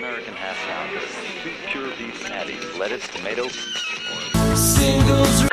American 0.00 0.32
half 0.32 0.56
pound, 0.66 0.90
two 1.42 1.52
pure 1.68 1.88
beef 1.98 2.24
patties, 2.24 2.74
lettuce, 2.78 3.06
tomato. 3.08 3.48
Singles 4.56 5.46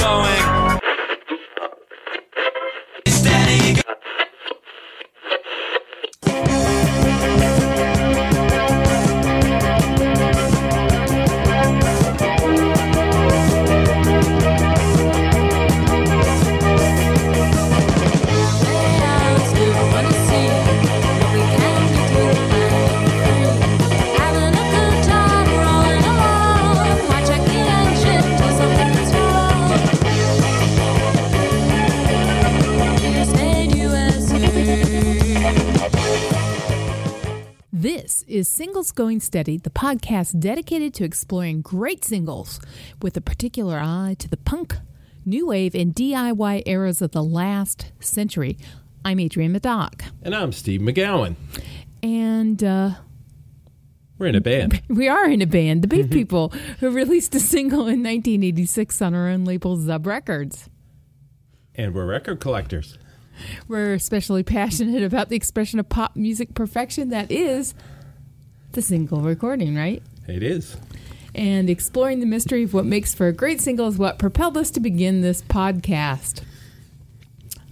going 0.00 0.39
Singles 38.60 38.92
Going 38.92 39.20
Steady, 39.20 39.56
the 39.56 39.70
podcast 39.70 40.38
dedicated 40.38 40.92
to 40.92 41.04
exploring 41.04 41.62
great 41.62 42.04
singles 42.04 42.60
with 43.00 43.16
a 43.16 43.22
particular 43.22 43.78
eye 43.78 44.16
to 44.18 44.28
the 44.28 44.36
punk, 44.36 44.76
new 45.24 45.46
wave, 45.46 45.74
and 45.74 45.94
DIY 45.94 46.64
eras 46.66 47.00
of 47.00 47.12
the 47.12 47.22
last 47.22 47.90
century. 48.00 48.58
I'm 49.02 49.18
Adrienne 49.18 49.54
Madoc, 49.54 50.02
And 50.20 50.34
I'm 50.34 50.52
Steve 50.52 50.82
McGowan. 50.82 51.36
and 52.02 52.62
uh, 52.62 52.90
We're 54.18 54.26
in 54.26 54.34
a 54.34 54.42
band. 54.42 54.82
we 54.90 55.08
are 55.08 55.26
in 55.26 55.40
a 55.40 55.46
band, 55.46 55.80
the 55.80 55.88
Beef 55.88 56.10
People, 56.10 56.50
who 56.80 56.90
released 56.90 57.34
a 57.34 57.40
single 57.40 57.88
in 57.88 58.02
1986 58.02 59.00
on 59.00 59.14
our 59.14 59.28
own 59.28 59.46
label, 59.46 59.78
Zub 59.78 60.04
Records. 60.04 60.68
and 61.74 61.94
we're 61.94 62.04
record 62.04 62.40
collectors. 62.40 62.98
We're 63.68 63.94
especially 63.94 64.42
passionate 64.42 65.02
about 65.02 65.30
the 65.30 65.36
expression 65.36 65.80
of 65.80 65.88
pop 65.88 66.14
music 66.14 66.52
perfection 66.52 67.08
that 67.08 67.32
is 67.32 67.72
the 68.72 68.82
single 68.82 69.20
recording, 69.20 69.76
right? 69.76 70.02
It 70.28 70.42
is. 70.42 70.76
And 71.34 71.70
exploring 71.70 72.20
the 72.20 72.26
mystery 72.26 72.64
of 72.64 72.74
what 72.74 72.84
makes 72.84 73.14
for 73.14 73.28
a 73.28 73.32
great 73.32 73.60
single 73.60 73.86
is 73.88 73.98
what 73.98 74.18
propelled 74.18 74.56
us 74.56 74.70
to 74.72 74.80
begin 74.80 75.20
this 75.20 75.42
podcast. 75.42 76.42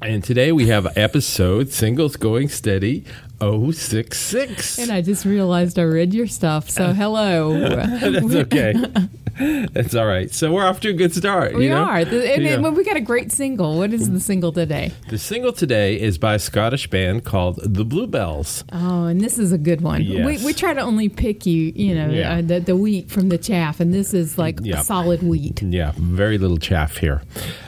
And 0.00 0.22
today 0.22 0.52
we 0.52 0.68
have 0.68 0.96
episode 0.96 1.70
Singles 1.72 2.14
Going 2.16 2.48
Steady 2.48 3.04
066. 3.40 4.78
And 4.78 4.92
I 4.92 5.02
just 5.02 5.24
realized 5.24 5.76
I 5.78 5.82
read 5.82 6.14
your 6.14 6.28
stuff, 6.28 6.70
so 6.70 6.92
hello. 6.92 7.58
That's 7.58 8.34
okay. 8.34 8.74
That's 9.38 9.94
all 9.94 10.06
right. 10.06 10.32
So 10.32 10.52
we're 10.52 10.66
off 10.66 10.80
to 10.80 10.88
a 10.88 10.92
good 10.92 11.14
start. 11.14 11.54
we 11.54 11.64
you 11.64 11.70
know? 11.70 11.84
are. 11.84 12.04
The, 12.04 12.34
and, 12.34 12.76
we 12.76 12.84
got 12.84 12.96
a 12.96 13.00
great 13.00 13.30
single. 13.32 13.78
What 13.78 13.92
is 13.92 14.10
the 14.10 14.20
single 14.20 14.52
today? 14.52 14.92
The 15.08 15.18
single 15.18 15.52
today 15.52 16.00
is 16.00 16.18
by 16.18 16.34
a 16.34 16.38
Scottish 16.38 16.88
band 16.90 17.24
called 17.24 17.60
The 17.62 17.84
Bluebells. 17.84 18.64
Oh, 18.72 19.04
and 19.06 19.20
this 19.20 19.38
is 19.38 19.52
a 19.52 19.58
good 19.58 19.80
one. 19.80 20.02
Yes. 20.02 20.26
We, 20.26 20.44
we 20.44 20.52
try 20.52 20.74
to 20.74 20.80
only 20.80 21.08
pick 21.08 21.46
you, 21.46 21.72
you 21.74 21.94
know, 21.94 22.08
Yeah. 22.10 22.34
uh, 22.38 22.42
the, 22.42 22.60
the 22.60 22.76
wheat 22.76 23.10
from 23.10 23.28
the 23.28 23.38
chaff, 23.38 23.80
and 23.80 23.94
this 23.94 24.12
is 24.12 24.38
like 24.38 24.60
a 24.60 24.82
solid 24.82 25.22
wheat. 25.22 25.62
Yeah, 25.62 25.92
very 25.96 26.38
little 26.38 26.58
chaff 26.58 26.96
here. 26.98 27.22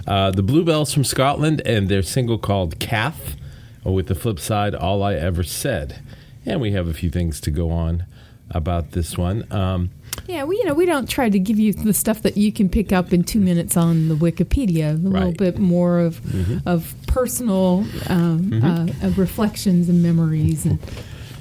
Uh, 0.07 0.31
the 0.31 0.43
Bluebells 0.43 0.93
from 0.93 1.05
Scotland 1.05 1.63
and 1.65 1.89
their 1.89 2.03
single 2.03 2.39
called 2.39 2.79
Cath, 2.79 3.37
with 3.85 4.09
the 4.09 4.15
flip 4.15 4.39
side, 4.39 4.75
All 4.75 5.03
I 5.03 5.15
Ever 5.15 5.43
Said. 5.43 6.03
And 6.45 6.61
we 6.61 6.73
have 6.73 6.89
a 6.89 6.95
few 6.95 7.11
things 7.11 7.41
to 7.43 7.51
go 7.51 7.71
on 7.71 8.05
about 8.51 8.93
this 8.93 9.17
one. 9.17 9.47
Um, 9.53 9.91
Yeah, 10.27 10.45
we 10.45 10.57
you 10.59 10.65
know 10.65 10.75
we 10.75 10.87
don't 10.87 11.09
try 11.09 11.29
to 11.29 11.39
give 11.39 11.59
you 11.59 11.73
the 11.73 11.93
stuff 11.95 12.23
that 12.23 12.37
you 12.37 12.53
can 12.53 12.69
pick 12.69 12.93
up 12.93 13.13
in 13.13 13.25
two 13.25 13.41
minutes 13.41 13.77
on 13.77 14.09
the 14.09 14.15
Wikipedia. 14.15 14.91
A 14.95 15.09
little 15.09 15.33
bit 15.33 15.59
more 15.59 15.99
of 16.01 16.21
of 16.67 16.95
personal 17.07 17.85
um, 18.09 18.63
uh, 18.63 18.87
of 19.07 19.19
reflections 19.19 19.89
and 19.89 20.03
memories 20.03 20.65
and 20.67 20.79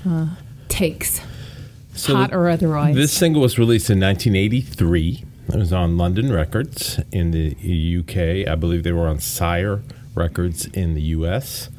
uh, 0.07 0.28
takes, 0.69 1.22
So 1.94 2.16
hot 2.16 2.31
the- 2.31 2.38
or 2.38 2.50
otherwise. 2.50 2.95
This 2.95 3.12
single 3.12 3.41
was 3.41 3.59
released 3.59 3.89
in 3.89 4.00
1983. 4.00 5.23
It 5.50 5.56
was 5.56 5.73
on 5.73 5.97
London 5.97 6.31
Records 6.31 7.00
in 7.12 7.31
the 7.31 7.56
UK. 8.00 8.47
I 8.51 8.56
believe 8.56 8.84
they 8.84 8.91
were 8.91 9.07
on 9.07 9.19
Sire 9.19 9.81
Records 10.16 10.66
in 10.68 10.94
the 10.94 11.01
US. 11.18 11.69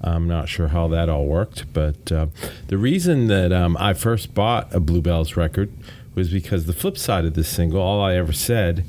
I'm 0.00 0.28
not 0.28 0.48
sure 0.48 0.68
how 0.68 0.86
that 0.88 1.08
all 1.08 1.26
worked, 1.26 1.72
but 1.72 2.12
uh, 2.12 2.26
the 2.68 2.78
reason 2.78 3.26
that 3.26 3.52
um, 3.52 3.76
I 3.80 3.94
first 3.94 4.32
bought 4.34 4.72
a 4.72 4.78
Bluebells 4.78 5.36
record 5.36 5.72
was 6.18 6.28
because 6.30 6.66
the 6.66 6.72
flip 6.72 6.98
side 6.98 7.24
of 7.24 7.34
this 7.34 7.48
single, 7.48 7.80
All 7.80 8.02
I 8.02 8.16
Ever 8.16 8.32
Said, 8.32 8.84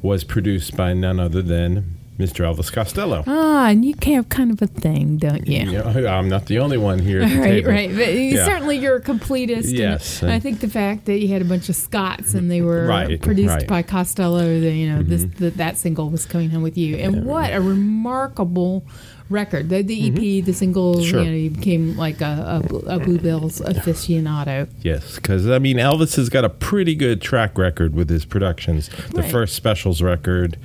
was 0.00 0.24
produced 0.24 0.76
by 0.76 0.94
none 0.94 1.20
other 1.20 1.42
than 1.42 1.99
Mr. 2.20 2.44
Elvis 2.44 2.70
Costello. 2.72 3.24
ah, 3.26 3.68
and 3.68 3.84
you 3.84 3.94
have 4.14 4.28
kind 4.28 4.50
of 4.50 4.60
a 4.62 4.66
thing, 4.66 5.16
don't 5.16 5.46
you? 5.46 5.58
You 5.60 5.72
know, 5.72 6.06
I'm 6.06 6.28
not 6.28 6.46
the 6.46 6.58
only 6.58 6.76
one 6.78 6.98
here 6.98 7.20
the 7.26 7.36
Right, 7.38 7.50
table. 7.50 7.70
right. 7.70 7.88
But 7.94 8.14
Yeah. 8.14 8.44
certainly, 8.44 8.76
you're 8.78 8.96
a 8.96 9.00
completist. 9.02 9.72
Yes, 9.76 10.22
and 10.22 10.30
I 10.30 10.38
think 10.38 10.60
the 10.60 10.68
fact 10.68 11.06
that 11.06 11.18
you 11.20 11.28
had 11.28 11.42
a 11.42 11.46
bunch 11.46 11.68
of 11.68 11.76
Scots 11.76 12.34
and 12.34 12.50
they 12.50 12.60
were 12.62 12.86
Right, 12.86 13.20
produced 13.22 13.48
right. 13.48 13.60
Mm-hmm. 13.62 13.68
by 13.68 13.82
Costello, 13.82 14.60
that 14.60 14.72
you 14.72 14.88
know, 14.92 15.02
this 15.02 15.24
that 15.38 15.56
that 15.56 15.78
single 15.78 16.10
was 16.10 16.26
coming 16.26 16.50
home 16.50 16.62
with 16.62 16.76
you, 16.78 16.96
and 16.96 17.24
what 17.24 17.52
a 17.52 17.60
remarkable 17.60 18.84
record. 19.28 19.68
The, 19.68 19.82
the 19.82 20.08
EP, 20.08 20.44
the 20.44 20.52
single, 20.52 20.96
Mm-hmm. 20.96 21.04
Sure. 21.04 21.20
you 21.22 21.26
know, 21.30 21.36
he 21.36 21.48
became 21.48 21.96
like 21.96 22.20
a, 22.20 22.62
a, 22.68 22.76
a 22.96 22.98
Bluebells 22.98 23.60
aficionado. 23.60 24.68
Yes, 24.82 25.16
because 25.16 25.48
I 25.48 25.58
mean, 25.60 25.76
Elvis 25.76 26.16
has 26.16 26.28
got 26.28 26.44
a 26.44 26.48
pretty 26.48 26.94
good 26.94 27.20
track 27.20 27.56
record 27.56 27.94
with 27.94 28.10
his 28.10 28.24
productions. 28.24 28.88
The 29.14 29.22
Right. 29.22 29.30
first 29.30 29.54
specials 29.54 30.02
record, 30.02 30.56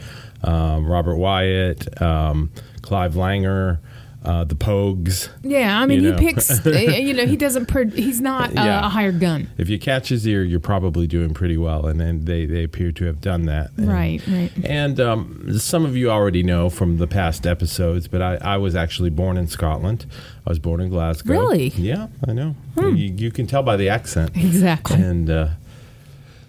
um, 0.45 0.85
Robert 0.85 1.16
Wyatt, 1.17 2.01
um, 2.01 2.51
Clive 2.81 3.13
Langer, 3.16 3.79
uh, 4.23 4.44
the 4.44 4.56
Pogues. 4.56 5.29
Yeah, 5.44 5.79
I 5.79 5.85
mean, 5.85 6.01
You 6.01 6.13
he 6.13 6.17
picks. 6.17 6.66
uh, 6.66 6.69
you 6.97 7.13
know, 7.13 7.28
he 7.28 7.35
doesn't. 7.38 7.67
Pro- 7.67 7.89
he's 7.89 8.19
not 8.19 8.50
uh, 8.50 8.53
Yeah. 8.63 8.85
a 8.85 8.89
hired 8.89 9.19
gun. 9.19 9.50
If 9.59 9.69
you 9.69 9.78
catch 9.78 10.09
his 10.09 10.28
ear, 10.28 10.44
you're 10.44 10.59
probably 10.59 11.05
doing 11.05 11.35
pretty 11.35 11.57
well, 11.57 11.85
and, 11.85 12.01
and 12.01 12.25
they, 12.25 12.47
they 12.47 12.63
appear 12.63 12.91
to 12.94 13.05
have 13.05 13.22
done 13.22 13.44
that. 13.44 13.69
And- 13.78 13.88
Right, 13.88 14.22
right. 14.28 14.51
And 14.63 15.00
um, 15.00 15.59
some 15.59 15.85
of 15.85 15.95
you 15.95 16.09
already 16.09 16.41
know 16.41 16.72
from 16.72 16.97
the 16.97 17.05
past 17.05 17.45
episodes, 17.45 18.07
but 18.07 18.22
I, 18.23 18.38
I 18.41 18.57
was 18.57 18.75
actually 18.75 19.11
born 19.11 19.38
in 19.38 19.45
Scotland. 19.47 20.07
I 20.45 20.50
was 20.50 20.57
born 20.57 20.79
in 20.81 20.89
Glasgow. 20.89 21.31
Really? 21.31 21.69
Hmm. 21.69 21.81
Yeah, 21.84 22.07
I 22.28 22.34
know. 22.34 22.55
You, 22.78 22.89
you 22.95 23.29
can 23.31 23.45
tell 23.45 23.61
by 23.61 23.78
the 23.78 23.89
accent. 23.89 24.35
Exactly. 24.35 24.97
And 25.03 25.29
uh, 25.29 25.47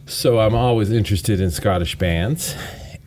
so 0.06 0.38
I'm 0.40 0.54
always 0.54 0.90
interested 0.90 1.40
in 1.42 1.50
Scottish 1.50 1.96
bands. 1.96 2.54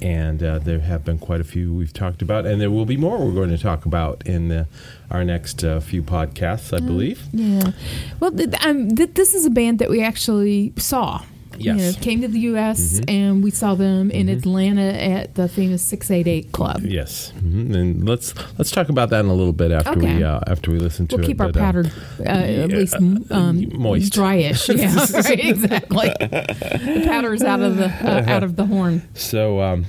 And 0.01 0.41
uh, 0.41 0.59
there 0.59 0.79
have 0.79 1.03
been 1.03 1.19
quite 1.19 1.41
a 1.41 1.43
few 1.43 1.73
we've 1.73 1.91
talked 1.91 2.21
about, 2.21 2.45
and 2.45 2.61
there 2.61 2.71
will 2.71 2.85
be 2.85 2.95
more 2.97 3.17
we're 3.17 3.33
going 3.33 3.49
to 3.49 3.57
talk 3.57 3.85
about 3.85 4.25
in 4.25 4.47
the, 4.47 4.67
our 5.11 5.25
next 5.25 5.63
uh, 5.63 5.79
few 5.81 6.01
podcasts, 6.01 6.73
I 6.73 6.79
believe. 6.85 7.21
Yeah. 7.33 7.71
Well, 8.19 8.31
th- 8.31 8.53
um, 8.65 8.95
th- 8.95 9.13
this 9.15 9.35
is 9.35 9.45
a 9.45 9.49
band 9.49 9.79
that 9.79 9.89
we 9.89 10.01
actually 10.01 10.73
saw. 10.77 11.23
You 11.59 11.75
Yes. 11.75 11.95
know, 11.97 12.01
came 12.01 12.21
to 12.21 12.27
the 12.27 12.39
U.S. 12.51 13.01
and 13.07 13.43
we 13.43 13.51
saw 13.51 13.75
them 13.75 14.09
in 14.11 14.29
Atlanta 14.29 14.81
at 14.81 15.35
the 15.35 15.47
famous 15.49 15.81
688 15.83 16.51
Club. 16.51 16.81
Yes, 16.83 17.31
hmm 17.39 17.73
and 17.75 18.07
let's 18.07 18.33
let's 18.57 18.71
talk 18.71 18.89
about 18.89 19.09
that 19.09 19.19
in 19.21 19.25
a 19.27 19.33
little 19.33 19.53
bit 19.53 19.71
after 19.71 19.99
we 19.99 20.23
uh, 20.23 20.39
after 20.47 20.71
we 20.71 20.79
listen 20.79 21.05
to 21.07 21.17
We'll 21.17 21.25
it. 21.25 21.27
keep 21.27 21.41
our 21.41 21.47
but, 21.51 21.57
uh, 21.57 21.59
powder 21.59 21.85
uh, 22.21 22.23
at 22.23 22.69
least 22.69 22.95
um, 22.95 23.67
moist. 23.77 24.13
dryish. 24.13 24.69
Yeah, 24.79 25.21
right, 25.21 25.39
exactly. 25.45 26.09
the 26.19 27.03
powder's 27.05 27.43
out 27.43 27.59
of 27.61 27.75
the 27.77 27.87
uh, 27.87 28.23
out 28.27 28.43
of 28.43 28.55
the 28.55 28.65
horn. 28.65 29.01
So 29.13 29.59
um, 29.61 29.85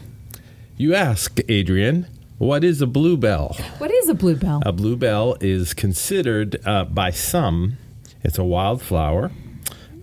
you 0.76 0.94
ask, 0.94 1.38
Adrienne, 1.48 2.06
what 2.38 2.64
is 2.64 2.80
a 2.82 2.86
bluebell? 2.86 3.56
What 3.78 3.90
is 3.92 4.08
a 4.08 4.14
bluebell? 4.14 4.62
A 4.66 4.72
bluebell 4.72 5.36
is 5.40 5.74
considered 5.74 6.56
uh, 6.66 6.84
by 6.86 7.10
some, 7.10 7.76
it's 8.24 8.38
a 8.38 8.44
wildflower. 8.44 9.30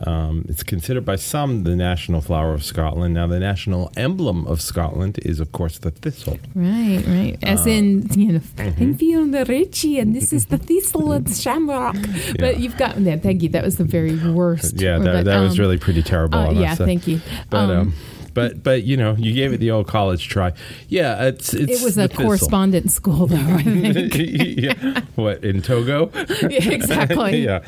Um, 0.01 0.45
it's 0.47 0.63
considered 0.63 1.05
by 1.05 1.15
some 1.15 1.63
the 1.63 1.75
national 1.75 2.21
flower 2.21 2.53
of 2.53 2.63
Scotland. 2.63 3.13
Now, 3.13 3.27
the 3.27 3.39
national 3.39 3.91
emblem 3.97 4.45
of 4.47 4.61
Scotland 4.61 5.19
is, 5.23 5.39
of 5.39 5.51
course, 5.51 5.79
the 5.79 5.91
thistle. 5.91 6.37
Right, 6.53 7.03
right. 7.07 7.37
As 7.43 7.65
Uh, 7.65 7.69
in, 7.69 8.07
you 8.15 8.33
know, 8.33 8.39
mm-hmm. 8.39 9.31
The 9.31 9.45
Richie, 9.45 9.99
and 9.99 10.15
this 10.15 10.31
is 10.31 10.47
the 10.47 10.57
thistle 10.57 11.11
and 11.11 11.25
the 11.25 11.33
shamrock. 11.33 11.95
But 12.37 12.59
you've 12.59 12.77
got 12.77 13.03
that. 13.03 13.23
Thank 13.23 13.43
you. 13.43 13.49
That 13.49 13.63
was 13.63 13.77
the 13.77 13.83
very 13.83 14.15
worst. 14.15 14.79
Yeah, 14.79 14.99
that, 14.99 15.11
the, 15.11 15.23
that 15.23 15.39
was 15.39 15.53
um, 15.53 15.59
really 15.59 15.77
pretty 15.77 16.03
terrible. 16.03 16.39
uh, 16.39 16.51
yeah, 16.51 16.75
say. 16.75 16.85
thank 16.85 17.07
you. 17.07 17.21
But 17.49 17.57
Um, 17.57 17.71
um, 17.71 17.93
but 18.33 18.61
but 18.61 18.83
you 18.83 18.97
know, 18.97 19.15
you 19.17 19.33
gave 19.33 19.51
it 19.51 19.57
the 19.57 19.71
old 19.71 19.87
college 19.87 20.27
try. 20.27 20.53
Yeah, 20.89 21.25
it's 21.25 21.55
it's 21.55 21.81
It 21.81 21.83
was 21.83 21.97
a 21.97 22.07
thistle. 22.07 22.25
correspondence 22.25 22.93
school, 22.93 23.25
though. 23.25 23.35
I 23.35 23.63
think. 23.63 24.13
yeah. 24.17 25.01
What 25.15 25.43
in 25.43 25.63
Togo? 25.63 26.11
yeah, 26.15 26.69
exactly. 26.69 27.43
yeah. 27.43 27.63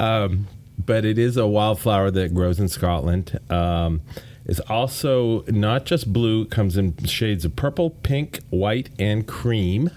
Um, 0.00 0.46
but 0.78 1.04
it 1.04 1.18
is 1.18 1.36
a 1.36 1.46
wildflower 1.46 2.10
that 2.12 2.34
grows 2.34 2.58
in 2.60 2.68
Scotland. 2.68 3.38
Um, 3.50 4.00
it's 4.44 4.60
also 4.60 5.42
not 5.48 5.86
just 5.86 6.12
blue, 6.12 6.42
it 6.42 6.50
comes 6.50 6.76
in 6.76 6.96
shades 7.04 7.44
of 7.44 7.56
purple, 7.56 7.90
pink, 7.90 8.40
white, 8.50 8.90
and 8.98 9.26
cream. 9.26 9.90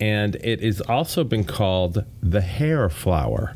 And 0.00 0.34
it 0.36 0.60
has 0.62 0.80
also 0.80 1.22
been 1.22 1.44
called 1.44 2.04
the 2.20 2.40
hair 2.40 2.88
flower 2.88 3.54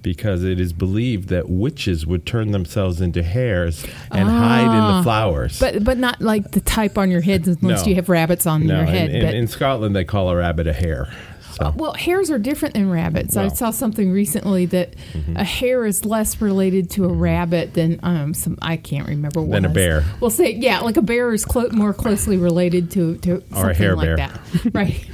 because 0.00 0.44
it 0.44 0.60
is 0.60 0.72
believed 0.72 1.28
that 1.28 1.48
witches 1.50 2.06
would 2.06 2.24
turn 2.24 2.52
themselves 2.52 3.00
into 3.00 3.20
hares 3.24 3.84
and 4.12 4.28
hide 4.28 4.62
in 4.62 4.68
Ah. 4.68 4.98
the 4.98 5.02
flowers. 5.02 5.58
But 5.58 5.82
but 5.82 5.98
not 5.98 6.20
like 6.22 6.52
the 6.52 6.60
type 6.60 6.96
on 6.96 7.10
your 7.10 7.20
head 7.22 7.44
unless 7.48 7.82
No. 7.84 7.88
you 7.88 7.94
have 7.96 8.08
rabbits 8.08 8.46
on 8.46 8.64
no, 8.64 8.76
your 8.76 8.84
head. 8.84 9.10
in, 9.10 9.16
in, 9.16 9.22
but 9.26 9.34
in 9.34 9.48
Scotland 9.48 9.96
they 9.96 10.04
call 10.04 10.30
a 10.30 10.36
rabbit 10.36 10.68
a 10.68 10.72
hare. 10.72 11.12
So 11.52 11.72
well, 11.76 11.94
hares 11.94 12.30
are 12.30 12.38
different 12.38 12.74
than 12.74 12.90
rabbits. 12.90 13.36
I 13.36 13.40
Well. 13.42 13.46
Mm-hmm. 13.50 13.56
saw 13.56 13.70
something 13.70 14.10
recently 14.12 14.66
that 14.66 14.94
a 15.34 15.44
hare 15.44 15.84
is 15.86 16.04
less 16.04 16.40
related 16.40 16.90
to 16.92 17.04
a 17.04 17.12
rabbit 17.12 17.74
than 17.74 17.98
um 18.02 18.34
some 18.34 18.56
I 18.62 18.76
can't 18.76 19.08
remember 19.08 19.40
what 19.40 19.52
Than 19.52 19.64
a 19.64 19.68
bear. 19.68 20.04
Well, 20.20 20.30
say 20.30 20.52
yeah, 20.54 20.80
like 20.80 20.96
a 20.96 21.02
bear 21.02 21.32
is 21.32 21.44
clo- 21.44 21.70
more 21.70 21.92
closely 21.94 22.36
related 22.36 22.90
to 22.92 23.16
to 23.18 23.32
Or 23.32 23.38
a 23.38 23.40
something 23.74 23.74
hare 23.76 23.96
like 23.96 24.06
bear. 24.06 24.16
that, 24.16 24.74
right? 24.74 25.04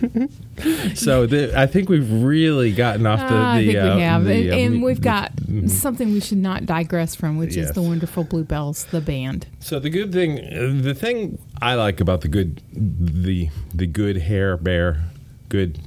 so 0.96 1.26
the, 1.26 1.52
I 1.58 1.66
think 1.66 1.88
we've 1.88 2.10
really 2.10 2.72
gotten 2.72 3.06
off 3.06 3.20
the. 3.20 3.34
Ah, 3.34 3.52
I 3.54 3.64
think 3.64 3.76
uh, 3.76 3.92
we 3.96 4.02
have, 4.02 4.24
the, 4.24 4.32
and, 4.32 4.52
um, 4.52 4.58
and 4.74 4.82
we've 4.82 5.00
got 5.00 5.32
something 5.66 6.12
we 6.12 6.20
should 6.20 6.38
not 6.38 6.66
digress 6.66 7.14
from, 7.14 7.38
which 7.38 7.56
is 7.56 7.72
the 7.72 7.82
wonderful 7.82 8.24
Bluebells, 8.24 8.84
the 8.86 9.00
band. 9.00 9.46
So 9.60 9.78
the 9.78 9.90
good 9.90 10.12
thing, 10.12 10.38
uh, 10.38 10.82
the 10.82 10.94
thing 10.94 11.38
I 11.60 11.74
like 11.74 12.00
about 12.00 12.20
the 12.20 12.28
good, 12.28 12.60
the 12.72 13.48
the 13.74 13.86
good 13.86 14.16
hair 14.18 14.56
bear, 14.56 15.00
good 15.48 15.78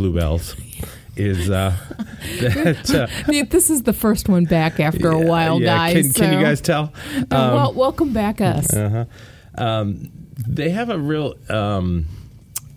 bluebells, 0.00 0.56
is 1.14 1.50
uh, 1.50 1.76
that. 2.40 2.90
Uh, 3.28 3.42
This 3.50 3.68
is 3.68 3.82
the 3.82 3.92
first 3.92 4.28
one 4.30 4.44
back 4.46 4.80
after 4.80 5.10
a 5.10 5.18
while, 5.20 5.60
yeah, 5.60 5.76
guys. 5.76 6.12
Can, 6.12 6.12
can 6.12 6.38
you 6.38 6.44
guys 6.44 6.60
tell? 6.62 6.92
Uh, 7.16 7.24
well, 7.30 7.72
welcome 7.74 8.12
back, 8.14 8.40
us. 8.40 8.74
Um, 9.56 10.10
they 10.48 10.70
have 10.70 10.88
a 10.88 10.98
real 10.98 11.34
um, 11.50 12.06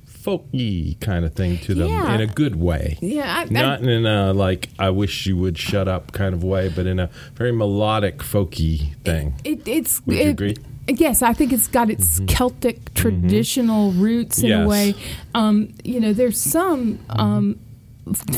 folky 0.06 1.00
kind 1.00 1.24
of 1.24 1.34
thing 1.34 1.58
to 1.60 1.74
them 1.74 1.88
Yeah. 1.90 2.14
in 2.16 2.20
a 2.22 2.28
good 2.28 2.58
way. 2.58 2.98
yeah, 3.02 3.38
I, 3.38 3.42
I- 3.44 3.46
Not 3.46 3.82
in 3.84 4.06
a 4.06 4.34
like 4.34 4.70
I 4.78 4.90
wish 4.90 5.26
you 5.26 5.38
would 5.38 5.58
shut 5.58 5.88
up 5.88 6.12
kind 6.12 6.34
of 6.34 6.44
way, 6.44 6.68
but 6.68 6.86
in 6.86 7.00
a 7.00 7.10
very 7.36 7.54
melodic 7.54 8.18
folky 8.18 8.96
thing. 9.06 9.36
It, 9.46 9.66
it's 9.66 10.06
Would 10.06 10.16
you 10.18 10.22
it- 10.24 10.30
agree? 10.30 10.56
Yes, 10.88 11.22
I 11.22 11.34
think 11.34 11.54
it's 11.54 11.68
got 11.68 11.90
its 11.90 12.20
Celtic 12.28 12.94
traditional 12.94 13.92
roots 13.94 14.40
in 14.44 14.50
Yes. 14.50 14.66
a 14.66 14.68
way. 14.68 14.96
Um, 15.34 15.74
you 15.84 16.00
know, 16.00 16.12
there's 16.14 16.40
some 16.40 17.00
um, 17.10 17.58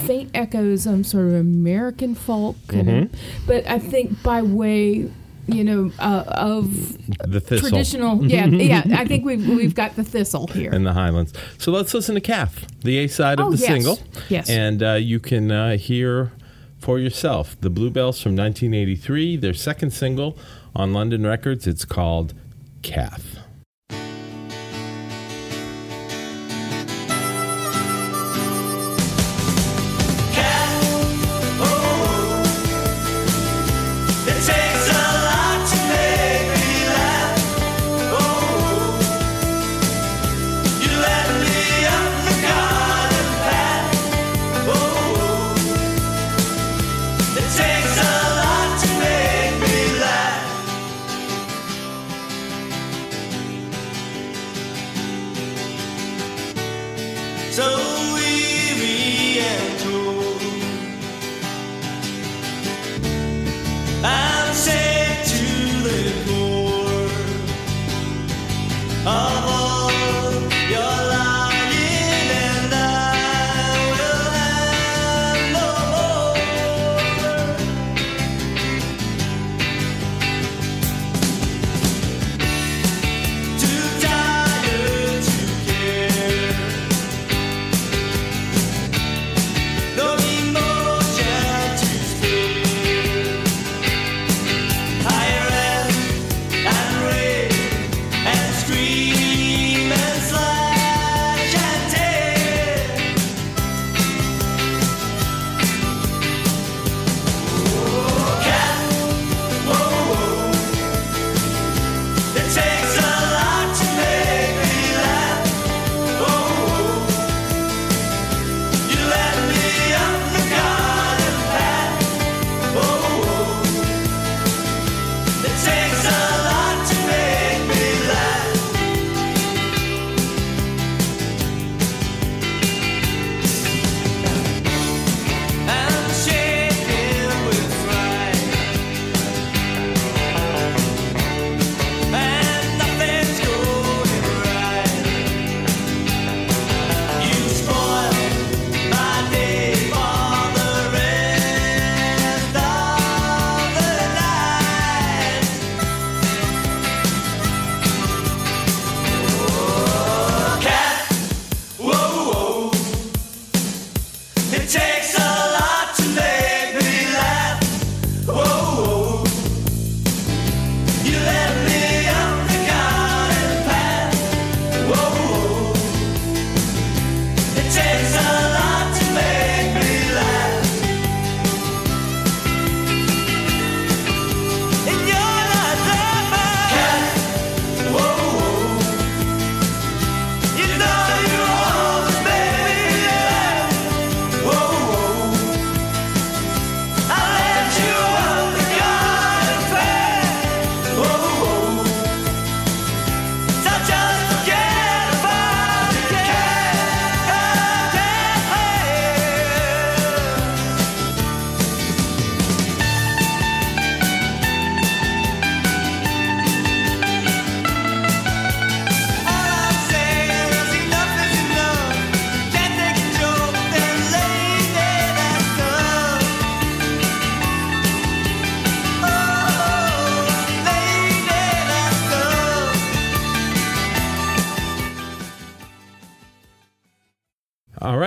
faint 0.05 0.29
echoes 0.35 0.85
of 0.85 1.05
sort 1.07 1.25
of 1.27 1.33
American 1.33 2.13
folk, 2.15 2.55
and, 2.71 3.09
but 3.47 3.65
I 3.67 3.79
think 3.79 4.21
by 4.21 4.43
way, 4.43 5.09
you 5.47 5.63
know, 5.63 5.91
uh, 5.99 6.23
of 6.27 6.97
The 7.31 7.39
thistle. 7.39 7.69
traditional. 7.69 8.23
Yeah, 8.29 8.45
yeah. 8.45 8.83
I 8.95 9.05
think 9.05 9.25
we've 9.25 9.47
we've 9.47 9.73
got 9.75 9.95
the 9.95 10.03
thistle 10.03 10.47
here. 10.47 10.71
in 10.71 10.83
the 10.83 10.93
Highlands. 10.93 11.33
So 11.57 11.71
let's 11.71 11.93
listen 11.93 12.13
to 12.15 12.21
Cath, 12.21 12.67
the 12.83 12.97
A 12.99 13.07
side 13.07 13.39
of 13.39 13.47
Oh, 13.47 13.51
the 13.51 13.57
yes. 13.57 13.67
single. 13.67 13.99
Yes. 14.29 14.49
And 14.49 14.83
uh, 14.83 14.93
you 14.93 15.19
can 15.19 15.51
uh, 15.51 15.77
hear 15.77 16.31
for 16.79 16.99
yourself 16.99 17.59
the 17.61 17.69
Bluebells 17.71 18.21
from 18.21 18.35
1983, 18.35 19.37
their 19.37 19.53
second 19.55 19.91
single 19.91 20.37
on 20.75 20.93
London 20.93 21.25
Records. 21.25 21.67
It's 21.67 21.85
called 21.85 22.33
Cath. 22.81 23.39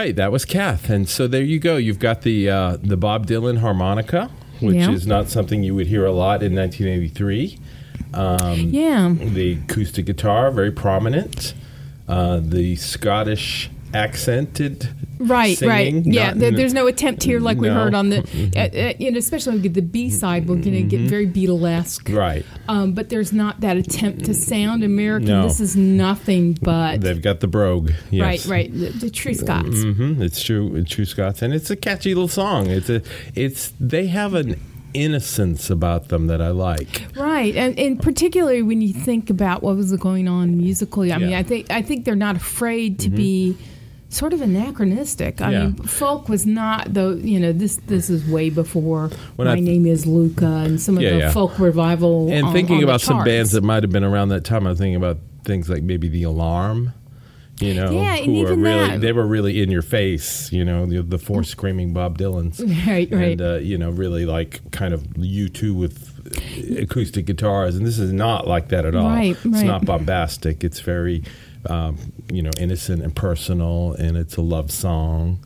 Right, 0.09 0.17
that 0.17 0.33
was 0.33 0.47
Cath, 0.47 0.89
and 0.89 1.07
so 1.07 1.27
there 1.29 1.43
you 1.43 1.59
go. 1.59 1.77
You've 1.77 1.99
got 1.99 2.23
the 2.23 2.49
uh, 2.49 2.79
the 2.83 2.97
Bob 2.97 3.27
Dylan 3.27 3.59
harmonica, 3.59 4.31
which 4.59 4.77
Yeah. 4.77 4.91
is 4.91 5.07
not 5.07 5.29
something 5.29 5.63
you 5.63 5.75
would 5.75 5.87
hear 5.89 6.07
a 6.07 6.13
lot 6.13 6.43
in 6.43 6.55
1983. 6.55 7.59
Um, 8.15 8.59
Yeah. 8.71 9.15
the 9.21 9.59
acoustic 9.63 10.07
guitar, 10.07 10.51
very 10.51 10.71
prominent. 10.73 11.53
Uh, 12.09 12.41
the 12.43 12.75
Scottish 12.77 13.69
accented, 13.95 14.89
Right, 15.19 15.61
right. 15.63 15.93
Yeah, 16.07 16.33
there, 16.35 16.51
there's 16.53 16.75
no 16.75 16.87
attempt 16.87 17.23
here 17.23 17.41
like 17.41 17.59
we 17.59 17.69
heard 17.69 17.95
on 17.95 18.11
the, 18.11 18.19
uh, 18.57 18.61
uh, 18.61 18.93
you 18.99 19.11
know, 19.11 19.19
especially 19.19 19.59
the 19.59 19.81
B 19.83 20.11
side, 20.11 20.49
we're 20.49 20.57
going 20.57 20.75
to 20.75 20.83
get 20.83 21.01
very 21.09 21.27
Beatlesque. 21.27 22.15
right. 22.15 22.45
Um, 22.69 22.93
but 22.93 23.09
there's 23.09 23.33
not 23.33 23.61
that 23.61 23.77
attempt 23.77 24.25
to 24.27 24.35
sound 24.35 24.85
American. 24.85 25.29
No. 25.29 25.43
This 25.43 25.61
is 25.61 25.77
nothing 25.77 26.57
but 26.63 27.01
They've 27.01 27.21
got 27.21 27.41
the 27.41 27.49
brogue. 27.49 27.91
Yes. 28.11 28.47
right, 28.47 28.51
right. 28.51 28.73
The, 28.73 28.91
the 28.91 29.11
true 29.11 29.35
Scots. 29.35 29.83
hmm 29.83 30.23
It's 30.23 30.43
true. 30.43 30.83
True 30.85 31.05
Scots, 31.05 31.43
and 31.43 31.53
it's 31.53 31.71
a 31.71 31.77
catchy 31.77 32.15
little 32.15 32.29
song. 32.29 32.69
It's 32.69 32.89
a. 32.89 33.03
It's 33.35 33.73
they 33.81 34.07
have 34.09 34.35
an 34.35 34.61
innocence 34.95 35.71
about 35.71 36.09
them 36.09 36.27
that 36.29 36.41
I 36.41 36.49
like. 36.49 37.07
Right, 37.17 37.55
and, 37.57 37.79
and 37.79 38.01
particularly 38.01 38.63
when 38.63 38.81
you 38.81 38.93
think 38.93 39.31
about 39.31 39.63
what 39.63 39.77
was 39.77 39.95
going 39.97 40.29
on 40.29 40.57
musically, 40.57 41.13
I 41.13 41.19
mean, 41.19 41.35
I 41.35 41.43
think 41.43 41.71
I 41.71 41.83
think 41.83 42.05
they're 42.05 42.17
not 42.17 42.37
afraid 42.37 42.99
to 43.01 43.11
be 43.11 43.57
sort 44.11 44.33
of 44.33 44.41
anachronistic. 44.41 45.41
I 45.41 45.53
Yeah. 45.53 45.63
mean, 45.67 45.75
folk 45.75 46.29
was 46.29 46.47
not 46.47 46.95
the 46.95 47.21
you 47.23 47.39
know 47.39 47.53
this 47.53 47.77
this 47.87 48.09
is 48.11 48.27
way 48.27 48.51
before 48.51 49.11
When 49.37 49.47
my 49.49 49.55
th- 49.57 49.65
name 49.67 49.87
is 49.87 50.07
Luka 50.07 50.47
and 50.47 50.81
some 50.81 50.97
of 50.97 51.03
Yeah, 51.03 51.11
the 51.11 51.19
yeah. 51.19 51.31
folk 51.31 51.59
revival. 51.59 52.29
And 52.31 52.47
on- 52.47 52.53
thinking 52.53 52.79
on 52.79 52.85
about 52.85 53.01
some 53.01 53.23
bands 53.25 53.53
that 53.53 53.63
might 53.63 53.83
have 53.83 53.93
been 53.93 54.05
around 54.05 54.29
that 54.31 54.45
time, 54.45 54.67
I'm 54.67 54.77
thinking 54.77 54.97
about 54.97 55.19
things 55.45 55.69
like 55.69 55.83
maybe 55.83 56.09
the 56.09 56.23
Alarm. 56.25 56.93
You 57.61 57.75
know, 57.75 57.91
Yeah, 57.91 58.17
who 58.19 58.35
were 58.35 58.55
really 58.55 58.89
that- 58.91 59.01
they 59.01 59.11
were 59.13 59.27
really 59.27 59.61
in 59.61 59.69
your 59.69 59.83
face. 59.83 60.53
You 60.53 60.65
know, 60.65 60.87
the, 60.87 61.03
the 61.03 61.19
four 61.19 61.43
screaming 61.43 61.93
Bob 61.93 62.17
Dylans. 62.17 62.61
Right, 62.87 63.09
right. 63.11 63.33
And 63.33 63.43
uh, 63.43 63.55
you 63.57 63.77
know, 63.77 63.91
really 63.91 64.25
like 64.25 64.61
kind 64.71 64.95
of 64.95 65.03
U2 65.19 65.75
with 65.75 66.79
acoustic 66.79 67.27
guitars, 67.27 67.75
and 67.77 67.85
this 67.85 67.99
is 67.99 68.13
not 68.13 68.47
like 68.47 68.69
that 68.69 68.85
at 68.87 68.95
all. 68.95 69.09
Right, 69.09 69.31
It's 69.37 69.45
right. 69.45 69.67
not 69.67 69.85
bombastic. 69.85 70.63
It's 70.63 70.79
very, 70.81 71.25
um, 71.67 71.97
you 72.31 72.43
know, 72.43 72.51
innocent 72.59 73.03
and 73.03 73.15
personal, 73.15 73.95
and 73.95 74.17
it's 74.17 74.37
a 74.37 74.43
love 74.43 74.71
song, 74.71 75.41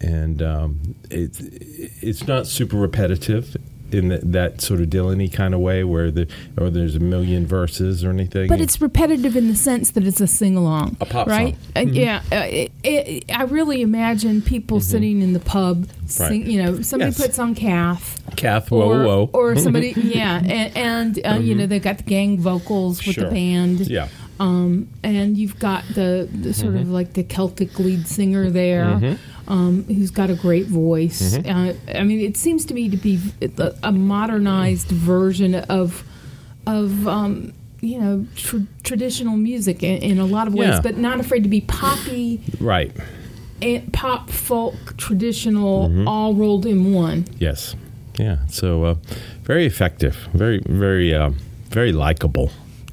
and 0.00 0.42
um, 0.42 0.94
it's 1.10 1.40
it's 1.40 2.26
not 2.26 2.46
super 2.46 2.76
repetitive 2.76 3.56
in 3.90 4.08
that, 4.08 4.32
that 4.32 4.60
sort 4.60 4.82
of 4.82 4.88
Dylan-y 4.88 5.28
kind 5.34 5.54
of 5.54 5.60
way 5.60 5.82
where 5.82 6.10
the 6.10 6.28
or 6.58 6.68
there's 6.68 6.94
a 6.94 7.00
million 7.00 7.46
verses 7.46 8.04
or 8.04 8.10
anything. 8.10 8.46
But 8.48 8.60
it's 8.60 8.80
repetitive 8.82 9.34
in 9.34 9.48
the 9.48 9.56
sense 9.56 9.92
that 9.92 10.06
it's 10.06 10.20
a 10.20 10.26
sing 10.26 10.56
along, 10.58 10.98
A 11.00 11.06
pop 11.06 11.26
right? 11.26 11.54
song. 11.74 11.86
Mm-hmm. 11.86 11.88
Uh, 11.88 11.92
yeah, 11.92 12.22
uh, 12.30 12.36
it, 12.50 12.72
it, 12.84 13.24
I 13.34 13.44
really 13.44 13.80
imagine 13.80 14.42
people 14.42 14.80
sitting 14.80 15.22
in 15.22 15.32
the 15.32 15.40
pub, 15.40 15.88
sing, 16.06 16.42
Right. 16.42 16.50
you 16.50 16.62
know, 16.62 16.82
somebody 16.82 17.12
Yes. 17.12 17.20
puts 17.22 17.38
on 17.38 17.54
Cath, 17.54 18.20
Cath, 18.36 18.70
whoa, 18.70 18.82
or, 18.92 19.04
whoa, 19.04 19.30
or 19.32 19.56
somebody, 19.56 19.92
yeah, 19.96 20.36
and, 20.44 20.76
and 20.76 21.26
uh, 21.26 21.38
you 21.40 21.54
know 21.54 21.64
they've 21.66 21.82
got 21.82 21.96
the 21.96 22.04
gang 22.04 22.38
vocals 22.38 23.04
with 23.06 23.14
Sure. 23.14 23.24
the 23.24 23.30
band, 23.30 23.88
yeah. 23.88 24.08
Um, 24.40 24.88
and 25.02 25.36
you've 25.36 25.58
got 25.58 25.84
the, 25.94 26.28
the 26.32 26.52
sort 26.54 26.74
Mm-hmm. 26.74 26.82
of 26.82 26.90
like 26.90 27.12
the 27.14 27.22
Celtic 27.24 27.78
lead 27.78 28.06
singer 28.06 28.50
there, 28.50 29.16
um, 29.48 29.84
who's 29.84 30.10
got 30.10 30.30
a 30.30 30.34
great 30.34 30.66
voice. 30.66 31.36
Mm-hmm. 31.36 31.94
Uh, 31.94 31.98
I 31.98 32.04
mean, 32.04 32.20
it 32.20 32.36
seems 32.36 32.64
to 32.66 32.74
me 32.74 32.88
to 32.88 32.96
be 32.96 33.18
a, 33.42 33.74
a 33.82 33.92
modernized 33.92 34.88
version 34.88 35.54
of 35.54 36.04
of 36.66 37.06
um, 37.08 37.52
you 37.80 37.98
know 38.00 38.26
tr- 38.36 38.58
traditional 38.82 39.36
music 39.36 39.82
in, 39.82 40.02
in 40.02 40.18
a 40.18 40.26
lot 40.26 40.46
of 40.46 40.54
ways, 40.54 40.68
Yeah. 40.68 40.80
but 40.82 40.96
not 40.98 41.18
afraid 41.20 41.42
to 41.44 41.48
be 41.48 41.62
poppy, 41.62 42.40
Right. 42.60 42.92
and 43.62 43.92
pop, 43.92 44.30
folk, 44.30 44.74
traditional, 44.98 45.88
Mm-hmm. 45.88 46.06
all 46.08 46.34
rolled 46.34 46.66
in 46.66 46.92
one. 46.92 47.24
Yes. 47.38 47.74
Yeah. 48.18 48.38
So 48.48 48.84
uh, 48.84 48.94
very 49.44 49.64
effective. 49.66 50.28
Very 50.34 50.60
very 50.66 51.14
uh, 51.14 51.30
very 51.70 51.92
likable. 51.92 52.50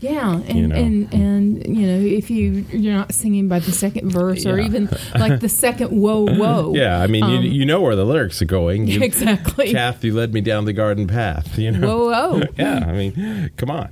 Yeah, 0.10 0.36
and 0.50 0.58
You 0.60 0.68
know. 0.68 0.76
and 0.76 1.14
and 1.14 1.78
you 1.78 1.86
know 1.88 2.00
if 2.20 2.30
you 2.30 2.66
you're 2.72 2.94
not 2.94 3.14
singing 3.14 3.48
by 3.48 3.60
the 3.60 3.72
second 3.72 4.10
verse 4.12 4.46
or 4.46 4.60
even 4.60 4.90
like 5.16 5.40
the 5.40 5.50
second 5.50 5.90
whoa 5.90 6.26
whoa. 6.42 6.74
Yeah, 6.76 7.02
I 7.02 7.08
mean, 7.08 7.24
Um, 7.24 7.32
you, 7.32 7.40
you 7.60 7.66
know 7.66 7.82
where 7.82 7.96
the 7.96 8.06
lyrics 8.06 8.42
are 8.42 8.46
going. 8.60 8.88
You, 8.96 9.02
Exactly. 9.02 9.72
Cath, 9.72 10.04
you 10.04 10.14
led 10.14 10.34
me 10.34 10.42
down 10.42 10.66
the 10.66 10.74
garden 10.74 11.08
path. 11.08 11.58
You 11.58 11.72
know. 11.72 11.88
Whoa 11.88 12.10
whoa. 12.12 12.44
Yeah, 12.58 12.86
I 12.88 12.92
mean, 12.92 13.50
come 13.58 13.72
on. 13.72 13.90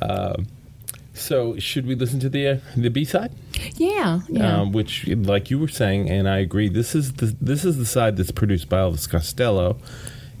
Um, 0.00 0.46
so, 1.16 1.56
should 1.58 1.86
we 1.86 1.94
listen 1.94 2.18
to 2.20 2.28
the 2.28 2.48
uh, 2.48 2.58
the 2.76 2.88
B 2.90 3.04
side, 3.04 3.30
Yeah, 3.76 4.20
yeah. 4.28 4.60
um, 4.60 4.72
which, 4.72 5.06
like 5.06 5.48
you 5.50 5.58
were 5.60 5.68
saying, 5.68 6.10
and 6.10 6.28
I 6.28 6.38
agree, 6.38 6.68
this 6.68 6.94
is 6.94 7.12
the 7.14 7.26
this 7.40 7.64
is 7.64 7.76
the 7.78 7.86
side 7.86 8.16
that's 8.16 8.32
produced 8.32 8.68
by 8.68 8.78
Elvis 8.78 9.08
Costello, 9.08 9.76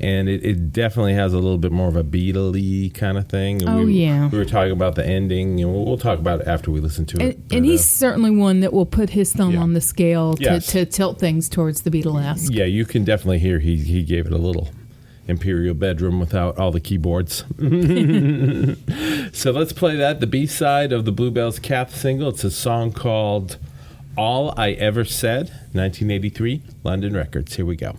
and 0.00 0.28
it, 0.28 0.44
it 0.44 0.72
definitely 0.72 1.14
has 1.14 1.32
a 1.32 1.36
little 1.38 1.58
bit 1.58 1.70
more 1.72 1.88
of 1.88 1.96
a 1.96 2.02
Beatle-y 2.04 2.90
kind 2.94 3.16
of 3.16 3.28
thing. 3.28 3.62
And 3.62 3.68
Oh, 3.70 3.84
we, 3.86 3.94
yeah. 4.04 4.28
we 4.28 4.36
were 4.38 4.44
talking 4.44 4.72
about 4.72 4.94
the 4.96 5.06
ending, 5.06 5.60
and 5.60 5.72
we'll, 5.72 5.84
we'll 5.84 5.98
talk 5.98 6.18
about 6.18 6.40
it 6.42 6.46
after 6.48 6.70
we 6.70 6.80
listen 6.80 7.06
to 7.06 7.18
and, 7.20 7.30
it. 7.30 7.48
But, 7.48 7.56
and 7.56 7.64
he's 7.66 7.80
uh, 7.80 7.84
certainly 7.84 8.30
one 8.30 8.60
that 8.60 8.72
will 8.72 8.86
put 8.86 9.10
his 9.10 9.32
thumb 9.32 9.52
Yeah. 9.54 9.60
on 9.60 9.72
the 9.74 9.80
scale 9.80 10.34
to, 10.34 10.42
Yes. 10.42 10.66
to 10.72 10.84
tilt 10.84 11.18
things 11.20 11.48
towards 11.48 11.82
the 11.82 11.90
Beatlesque. 11.90 12.48
yeah, 12.52 12.64
you 12.64 12.84
can 12.84 13.04
definitely 13.04 13.38
hear 13.38 13.58
he 13.60 13.76
he 13.76 14.02
gave 14.02 14.26
it 14.26 14.32
a 14.32 14.38
little 14.38 14.68
imperial 15.26 15.74
bedroom 15.74 16.20
without 16.20 16.58
all 16.58 16.70
the 16.70 16.80
keyboards. 16.80 17.44
so 19.32 19.50
let's 19.52 19.72
play 19.72 19.96
that 19.96 20.20
the 20.20 20.26
B 20.26 20.46
side 20.46 20.92
of 20.92 21.04
the 21.06 21.12
Bluebells 21.12 21.58
Cath 21.58 21.96
single. 21.96 22.28
It's 22.28 22.44
a 22.44 22.50
song 22.50 22.92
called 22.92 23.56
All 24.18 24.52
I 24.58 24.72
Ever 24.72 25.04
Said, 25.04 25.48
1983, 25.72 26.62
London 26.82 27.14
Records. 27.14 27.56
Here 27.56 27.64
we 27.64 27.76
go. 27.76 27.96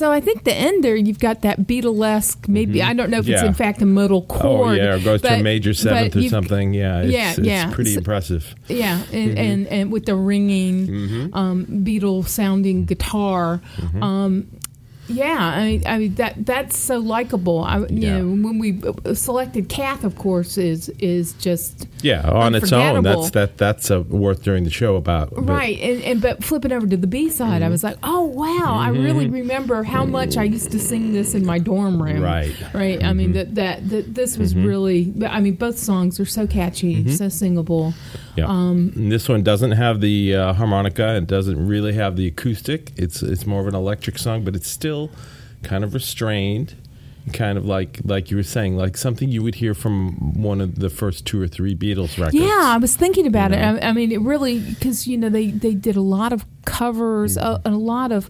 So 0.00 0.10
I 0.10 0.20
think 0.20 0.44
the 0.44 0.54
end 0.54 0.82
there, 0.82 0.96
you've 0.96 1.18
got 1.18 1.42
that 1.42 1.60
Beatlesque. 1.68 2.48
Maybe 2.48 2.82
I 2.82 2.94
don't 2.94 3.10
know 3.10 3.18
if 3.18 3.28
it's 3.28 3.40
Mm-hmm. 3.40 3.48
In 3.48 3.54
fact 3.54 3.82
a 3.82 3.86
modal 3.86 4.24
Oh 4.30 4.34
chord. 4.40 4.76
yeah, 4.78 4.94
or 4.94 4.98
goes 4.98 5.20
to 5.22 5.34
a 5.34 5.42
major 5.42 5.74
seventh 5.74 6.16
or 6.16 6.22
something. 6.28 6.72
Yeah, 6.72 7.02
it's, 7.02 7.12
Yeah, 7.12 7.30
it's 7.30 7.38
yeah. 7.40 7.70
pretty 7.70 7.92
So- 7.92 7.98
impressive. 7.98 8.54
Yeah, 8.68 8.96
and, 9.12 9.30
Mm-hmm. 9.30 9.38
and 9.38 9.66
and 9.68 9.92
with 9.92 10.06
the 10.06 10.16
ringing, 10.16 11.30
um, 11.34 11.66
Beatle 11.66 12.26
sounding 12.26 12.86
guitar. 12.86 13.60
Mm-hmm. 13.76 14.02
Um, 14.02 14.46
yeah, 15.10 15.38
I 15.58 15.64
mean, 15.66 15.82
I 15.86 15.98
mean 15.98 16.14
that 16.16 16.46
that's 16.46 16.78
so 16.78 16.98
likable. 16.98 17.62
I, 17.64 17.78
you 17.78 17.86
Yeah. 17.90 18.18
know, 18.18 18.28
when 18.46 18.58
we 18.58 18.80
uh, 19.04 19.14
selected 19.14 19.68
Cath, 19.68 20.04
of 20.04 20.16
course, 20.16 20.56
is 20.56 20.88
is 20.98 21.32
just 21.34 21.86
Yeah, 22.02 22.22
on 22.28 22.54
its 22.54 22.72
own, 22.72 23.02
that's 23.02 23.30
that 23.30 23.58
that's 23.58 23.90
uh 23.90 24.02
worth 24.08 24.42
doing 24.42 24.64
the 24.64 24.70
show 24.70 24.96
about. 24.96 25.34
but- 25.34 25.42
right. 25.44 25.78
And, 25.80 26.02
and 26.04 26.22
but 26.22 26.42
flipping 26.44 26.72
over 26.72 26.86
to 26.86 26.96
the 26.96 27.06
B 27.06 27.28
side, 27.28 27.62
I 27.62 27.64
Mm-hmm. 27.64 27.70
was 27.72 27.84
like, 27.84 27.98
oh 28.02 28.24
wow, 28.24 28.76
I 28.78 28.88
really 28.90 29.28
remember 29.28 29.82
how 29.82 30.04
much 30.04 30.36
I 30.36 30.44
used 30.44 30.70
to 30.72 30.78
sing 30.78 31.12
this 31.12 31.34
in 31.34 31.44
my 31.44 31.58
dorm 31.58 32.02
room. 32.02 32.22
Right. 32.22 32.50
Mm-hmm. 32.52 32.78
right. 32.78 33.02
I 33.04 33.12
mean 33.12 33.32
that 33.32 33.54
that, 33.56 33.88
that 33.90 34.14
this 34.14 34.38
was 34.38 34.54
really. 34.54 35.12
I 35.26 35.40
mean, 35.40 35.56
both 35.56 35.78
songs 35.78 36.18
are 36.20 36.26
so 36.38 36.46
catchy, 36.46 36.94
Mm-hmm. 36.96 37.10
so 37.22 37.28
singable. 37.28 37.94
Yeah. 38.36 38.46
Um, 38.46 38.92
And 38.96 39.10
this 39.12 39.28
one 39.28 39.42
doesn't 39.42 39.72
have 39.72 40.00
the 40.00 40.34
uh, 40.36 40.52
harmonica. 40.54 41.16
It 41.16 41.26
doesn't 41.26 41.58
really 41.74 41.92
have 41.94 42.16
the 42.16 42.26
acoustic. 42.28 42.80
It's 42.96 43.22
it's 43.22 43.44
more 43.46 43.60
of 43.60 43.66
an 43.66 43.74
electric 43.74 44.16
song, 44.18 44.44
but 44.44 44.54
it's 44.58 44.70
still 44.70 44.99
kind 45.62 45.84
of 45.84 45.94
restrained, 45.94 46.74
kind 47.32 47.56
of 47.58 47.64
like 47.66 48.00
like 48.04 48.30
you 48.30 48.36
were 48.36 48.42
saying, 48.42 48.76
like 48.76 48.96
something 48.96 49.28
you 49.28 49.42
would 49.42 49.56
hear 49.56 49.74
from 49.74 50.32
one 50.42 50.60
of 50.60 50.78
the 50.78 50.90
first 50.90 51.26
two 51.26 51.40
or 51.40 51.46
three 51.48 51.74
Beatles 51.74 52.18
records. 52.18 52.34
Yeah, 52.34 52.74
I 52.74 52.78
was 52.78 52.96
thinking 52.96 53.26
about 53.26 53.50
know? 53.52 53.58
it. 53.76 53.82
I, 53.84 53.88
I 53.88 53.92
mean, 53.92 54.10
it 54.12 54.20
really 54.20 54.58
because 54.60 55.06
you 55.06 55.16
know 55.18 55.28
they 55.28 55.50
they 55.50 55.74
did 55.74 55.96
a 55.96 56.00
lot 56.02 56.32
of 56.32 56.44
covers, 56.64 57.36
Mm-hmm. 57.36 57.68
a, 57.68 57.74
a 57.74 57.76
lot 57.76 58.10
of 58.12 58.28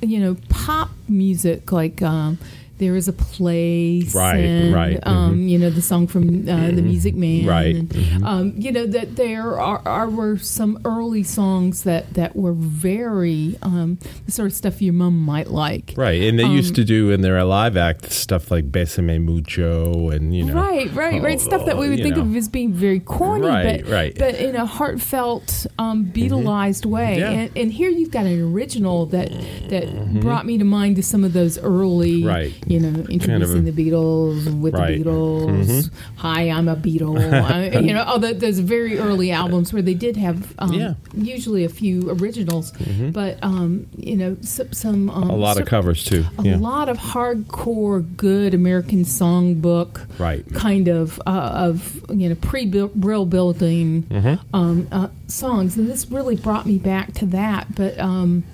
you 0.00 0.18
know 0.20 0.36
pop 0.48 0.90
music 1.08 1.72
like. 1.72 2.00
Um, 2.02 2.38
there 2.78 2.96
is 2.96 3.08
a 3.08 3.12
place, 3.12 4.14
Right, 4.14 4.36
and, 4.38 4.74
right, 4.74 4.98
Um, 5.02 5.48
You 5.48 5.58
know 5.58 5.70
the 5.70 5.82
song 5.82 6.06
from 6.06 6.48
uh, 6.48 6.70
the 6.70 6.82
Music 6.82 7.14
Man, 7.14 7.44
Right, 7.46 7.76
And, 7.76 8.24
um, 8.24 8.54
you 8.56 8.70
know 8.72 8.86
that 8.86 9.16
there 9.16 9.58
are, 9.60 9.82
are 9.86 10.08
were 10.08 10.38
some 10.38 10.78
early 10.84 11.22
songs 11.22 11.82
that 11.82 12.14
that 12.14 12.34
were 12.36 12.52
very 12.52 13.56
um, 13.62 13.98
the 14.26 14.32
sort 14.32 14.46
of 14.46 14.54
stuff 14.54 14.80
your 14.80 14.94
mom 14.94 15.18
might 15.20 15.50
like. 15.50 15.94
Right, 15.96 16.22
and 16.22 16.38
they 16.38 16.44
Um, 16.44 16.56
used 16.56 16.74
to 16.76 16.84
do 16.84 17.10
in 17.10 17.20
their 17.22 17.42
live 17.44 17.76
act 17.76 18.12
stuff 18.12 18.50
like 18.50 18.70
Besame 18.70 19.18
Mucho 19.22 20.10
and 20.10 20.34
you 20.34 20.44
know, 20.44 20.54
Right, 20.54 20.92
right, 20.94 21.20
right. 21.22 21.40
Stuff 21.40 21.66
that 21.66 21.76
we 21.78 21.88
would 21.88 22.00
think 22.02 22.16
know. 22.16 22.22
of 22.22 22.36
as 22.36 22.48
being 22.48 22.72
very 22.72 23.00
corny, 23.00 23.46
Right, 23.46 23.82
but 23.84 23.90
right. 23.90 24.14
but 24.18 24.34
in 24.36 24.54
a 24.56 24.66
heartfelt, 24.66 25.66
um, 25.78 26.06
Beatleized 26.06 26.86
way. 26.86 27.18
Yeah. 27.18 27.30
And, 27.30 27.50
and 27.56 27.72
here 27.72 27.90
you've 27.90 28.10
got 28.10 28.26
an 28.26 28.40
original 28.52 29.06
that 29.06 29.30
that 29.68 30.20
brought 30.20 30.46
me 30.46 30.58
to 30.58 30.64
mind 30.64 30.96
to 30.96 31.02
some 31.02 31.24
of 31.24 31.32
those 31.32 31.58
early, 31.58 32.22
Mm-hmm. 32.22 32.28
Right. 32.28 32.52
You 32.68 32.80
know, 32.80 33.00
introducing 33.08 33.64
the 33.64 33.72
Beatles 33.72 34.60
with 34.60 34.74
Right. 34.74 35.02
the 35.02 35.08
Beatles. 35.10 35.90
Hi, 36.16 36.50
I'm 36.50 36.68
a 36.68 36.76
Beatle. 36.76 37.18
I, 37.42 37.78
you 37.78 37.94
know, 37.94 38.02
all 38.02 38.18
the, 38.18 38.34
those 38.34 38.58
very 38.58 38.98
early 38.98 39.30
albums 39.32 39.72
where 39.72 39.80
they 39.80 39.94
did 39.94 40.18
have 40.18 40.54
um, 40.58 40.74
Yeah. 40.74 40.88
Mm-hmm. 40.88 41.24
usually 41.24 41.64
a 41.64 41.70
few 41.70 42.10
originals, 42.10 42.72
but 43.12 43.38
um, 43.42 43.86
you 43.96 44.16
know, 44.18 44.36
some, 44.42 44.70
some 44.74 45.08
um, 45.08 45.30
a 45.30 45.34
lot 45.36 45.56
cer- 45.56 45.62
of 45.62 45.68
covers 45.68 46.04
too. 46.04 46.26
a 46.38 46.42
yeah. 46.42 46.56
lot 46.58 46.90
of 46.90 46.98
hardcore 46.98 48.04
good 48.18 48.52
American 48.52 49.04
songbook 49.04 50.06
Right. 50.18 50.44
kind 50.52 50.88
of 50.88 51.18
uh, 51.26 51.30
of 51.70 52.02
you 52.10 52.28
know 52.28 52.34
pre 52.34 52.66
brill 52.66 53.24
building 53.24 54.02
Mm-hmm. 54.02 54.54
um, 54.54 54.88
uh, 54.92 55.08
songs, 55.26 55.76
and 55.78 55.88
this 55.88 56.10
really 56.10 56.36
brought 56.36 56.66
me 56.66 56.76
back 56.76 57.14
to 57.14 57.26
that. 57.26 57.74
But 57.74 57.98
um, 57.98 58.44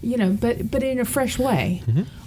you 0.00 0.16
know, 0.16 0.30
but 0.40 0.70
but 0.70 0.82
in 0.82 0.98
a 0.98 1.04
fresh 1.04 1.38
way. 1.38 1.82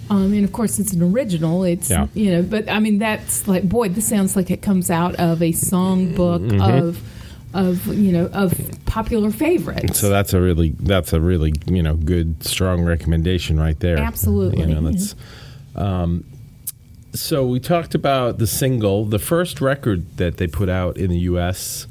Um, 0.08 0.32
and 0.32 0.44
of 0.44 0.52
course, 0.52 0.78
it's 0.78 0.92
an 0.92 1.02
original. 1.02 1.64
It's. 1.64 1.90
Yeah. 1.90 2.06
you 2.14 2.30
know, 2.30 2.42
but 2.42 2.68
I 2.70 2.78
mean, 2.80 2.98
that's 2.98 3.46
like 3.48 3.68
boy, 3.68 3.88
this 3.88 4.06
sounds 4.08 4.36
like 4.36 4.50
it 4.50 4.62
comes 4.62 4.90
out 4.90 5.14
of 5.16 5.42
a 5.42 5.52
songbook 5.52 6.48
Mm-hmm. 6.50 6.60
of 6.86 7.00
of 7.54 7.86
you 7.86 8.12
know 8.12 8.26
of 8.34 8.52
popular 8.84 9.30
favorites. 9.30 9.98
So 9.98 10.10
that's 10.10 10.34
a 10.34 10.40
really 10.40 10.70
that's 10.78 11.12
a 11.12 11.20
really 11.20 11.54
you 11.66 11.82
know 11.82 11.94
good 11.96 12.42
strong 12.44 12.82
recommendation 12.84 13.58
right 13.58 13.78
there. 13.80 13.98
Absolutely, 13.98 14.60
You 14.60 14.66
know 14.74 14.80
that's. 14.90 15.14
Um, 15.74 16.24
so 17.14 17.46
we 17.46 17.60
talked 17.60 17.94
about 17.94 18.38
the 18.38 18.46
single. 18.46 19.04
The 19.06 19.18
first 19.18 19.60
record 19.60 20.18
that 20.18 20.36
they 20.36 20.46
put 20.46 20.68
out 20.68 20.96
in 20.98 21.10
the 21.10 21.20
U.S. 21.20 21.86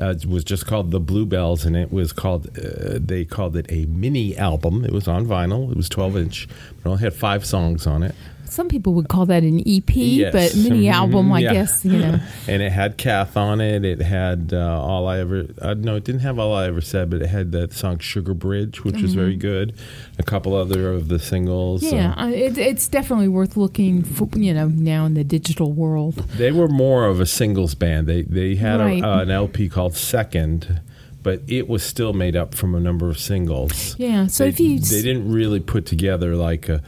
Uh, 0.00 0.14
was 0.26 0.44
just 0.44 0.66
called 0.66 0.90
the 0.90 1.00
Bluebells, 1.00 1.64
and 1.64 1.76
it 1.76 1.92
was 1.92 2.12
called. 2.12 2.48
Uh, 2.58 2.98
they 2.98 3.24
called 3.24 3.56
it 3.56 3.66
a 3.70 3.84
mini 3.86 4.36
album. 4.36 4.84
It 4.84 4.92
was 4.92 5.06
on 5.06 5.26
vinyl. 5.26 5.70
It 5.70 5.76
was 5.76 5.88
12 5.88 6.16
inch, 6.16 6.44
it 6.44 6.86
only 6.86 7.02
had 7.02 7.14
five 7.14 7.44
songs 7.44 7.86
on 7.86 8.02
it. 8.02 8.14
Some 8.50 8.68
people 8.68 8.94
would 8.94 9.08
call 9.08 9.26
that 9.26 9.42
an 9.42 9.60
EP, 9.66 9.94
Yes. 9.94 10.32
but 10.32 10.56
mini 10.56 10.84
Mhm. 10.86 10.92
album, 10.92 11.32
I 11.32 11.40
Yeah. 11.40 11.52
guess 11.52 11.84
you 11.84 11.98
know. 11.98 12.18
and 12.48 12.62
it 12.62 12.72
had 12.72 12.96
Cath 12.96 13.36
on 13.36 13.60
it. 13.60 13.84
It 13.84 14.02
had 14.02 14.50
uh, 14.52 14.80
all 14.82 15.06
I 15.08 15.18
ever. 15.20 15.46
Uh, 15.60 15.74
no, 15.74 15.96
it 15.96 16.04
didn't 16.04 16.20
have 16.22 16.38
all 16.38 16.54
I 16.54 16.66
ever 16.66 16.80
said, 16.80 17.10
but 17.10 17.22
it 17.22 17.28
had 17.28 17.52
that 17.52 17.72
song 17.72 17.98
"Sugar 17.98 18.34
Bridge," 18.34 18.84
which 18.84 19.00
was 19.00 19.14
very 19.14 19.36
good. 19.36 19.72
A 20.18 20.22
couple 20.22 20.54
other 20.54 20.92
of 20.92 21.08
the 21.08 21.18
singles. 21.18 21.82
Mm-hmm. 21.82 21.96
Yeah, 21.96 22.14
uh, 22.16 22.28
it, 22.28 22.58
it's 22.58 22.88
definitely 22.88 23.28
worth 23.28 23.56
looking 23.56 24.02
for, 24.02 24.28
you 24.36 24.52
know, 24.52 24.68
now 24.68 25.06
in 25.06 25.14
the 25.14 25.24
digital 25.24 25.72
world. 25.72 26.24
they 26.36 26.50
were 26.52 26.68
more 26.68 27.06
of 27.06 27.20
a 27.20 27.26
singles 27.26 27.74
band. 27.74 28.06
They 28.06 28.22
they 28.22 28.56
had 28.56 28.80
Right. 28.80 29.02
a, 29.02 29.06
uh, 29.08 29.20
an 29.22 29.30
LP 29.30 29.68
called 29.68 29.94
Second, 29.94 30.80
but 31.22 31.42
it 31.46 31.68
was 31.68 31.82
still 31.82 32.12
made 32.12 32.34
up 32.36 32.54
from 32.54 32.74
a 32.74 32.80
number 32.80 33.08
of 33.08 33.18
singles. 33.18 33.94
Yeah, 33.98 34.26
so 34.26 34.44
they, 34.44 34.48
if 34.50 34.60
you 34.60 34.78
they 34.80 35.02
didn't 35.02 35.30
really 35.30 35.60
put 35.60 35.86
together 35.86 36.34
like 36.36 36.68
a, 36.68 36.82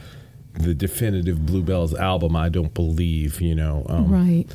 the 0.53 0.73
definitive 0.73 1.45
Bluebells 1.45 1.93
album. 1.93 2.35
I 2.35 2.49
don't 2.49 2.73
believe. 2.73 3.41
You 3.41 3.55
know. 3.55 3.85
Um, 3.89 4.09
right, 4.11 4.45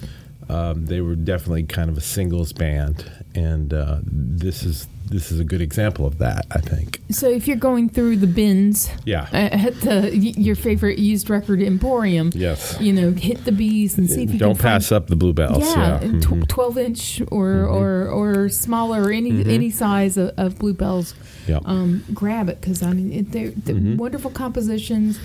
um, 0.49 0.87
they 0.87 1.01
were 1.01 1.15
definitely 1.15 1.65
kind 1.65 1.91
of 1.91 1.97
a 1.97 2.01
singles 2.01 2.53
band, 2.53 3.11
and 3.35 3.73
uh, 3.73 3.99
this 4.03 4.63
is 4.63 4.89
this 5.11 5.33
is 5.33 5.41
a 5.41 5.45
good 5.45 5.61
example 5.61 6.07
of 6.07 6.19
that. 6.19 6.47
I 6.51 6.59
think. 6.61 7.01
so 7.11 7.29
if 7.29 7.47
you're 7.49 7.57
going 7.57 7.89
through 7.89 8.17
the 8.19 8.27
bins 8.27 8.91
Yeah. 9.05 9.29
at 9.33 9.81
the 9.81 10.17
your 10.17 10.55
favorite 10.55 10.99
used 10.99 11.31
record 11.31 11.63
emporium, 11.63 12.31
Yes. 12.35 12.77
you 12.81 12.93
know, 12.93 13.13
hit 13.13 13.45
the 13.45 13.53
bees 13.53 13.97
and 13.99 14.09
see 14.11 14.23
if 14.25 14.33
you 14.33 14.39
Don't 14.39 14.59
pass 14.59 14.93
up 14.93 15.07
the 15.09 15.17
bluebells. 15.17 15.59
Yeah, 15.59 16.01
Yeah. 16.03 16.21
tw- 16.21 16.25
Mhm. 16.29 16.49
twelve 16.49 16.79
inch 16.79 17.23
or, 17.31 17.65
or 17.65 18.09
or 18.09 18.49
smaller, 18.49 19.03
or 19.05 19.13
any 19.13 19.31
any 19.47 19.71
size 19.71 20.17
of, 20.17 20.33
of 20.37 20.59
bluebells. 20.59 21.15
Yeah. 21.47 21.61
um, 21.65 22.05
grab 22.13 22.51
it 22.51 22.61
because 22.61 22.83
I 22.83 22.93
mean 22.93 23.11
it, 23.11 23.33
they're, 23.33 23.51
they're 23.51 23.75
Mm-hmm. 23.75 23.97
wonderful 23.97 24.31
compositions, 24.31 25.19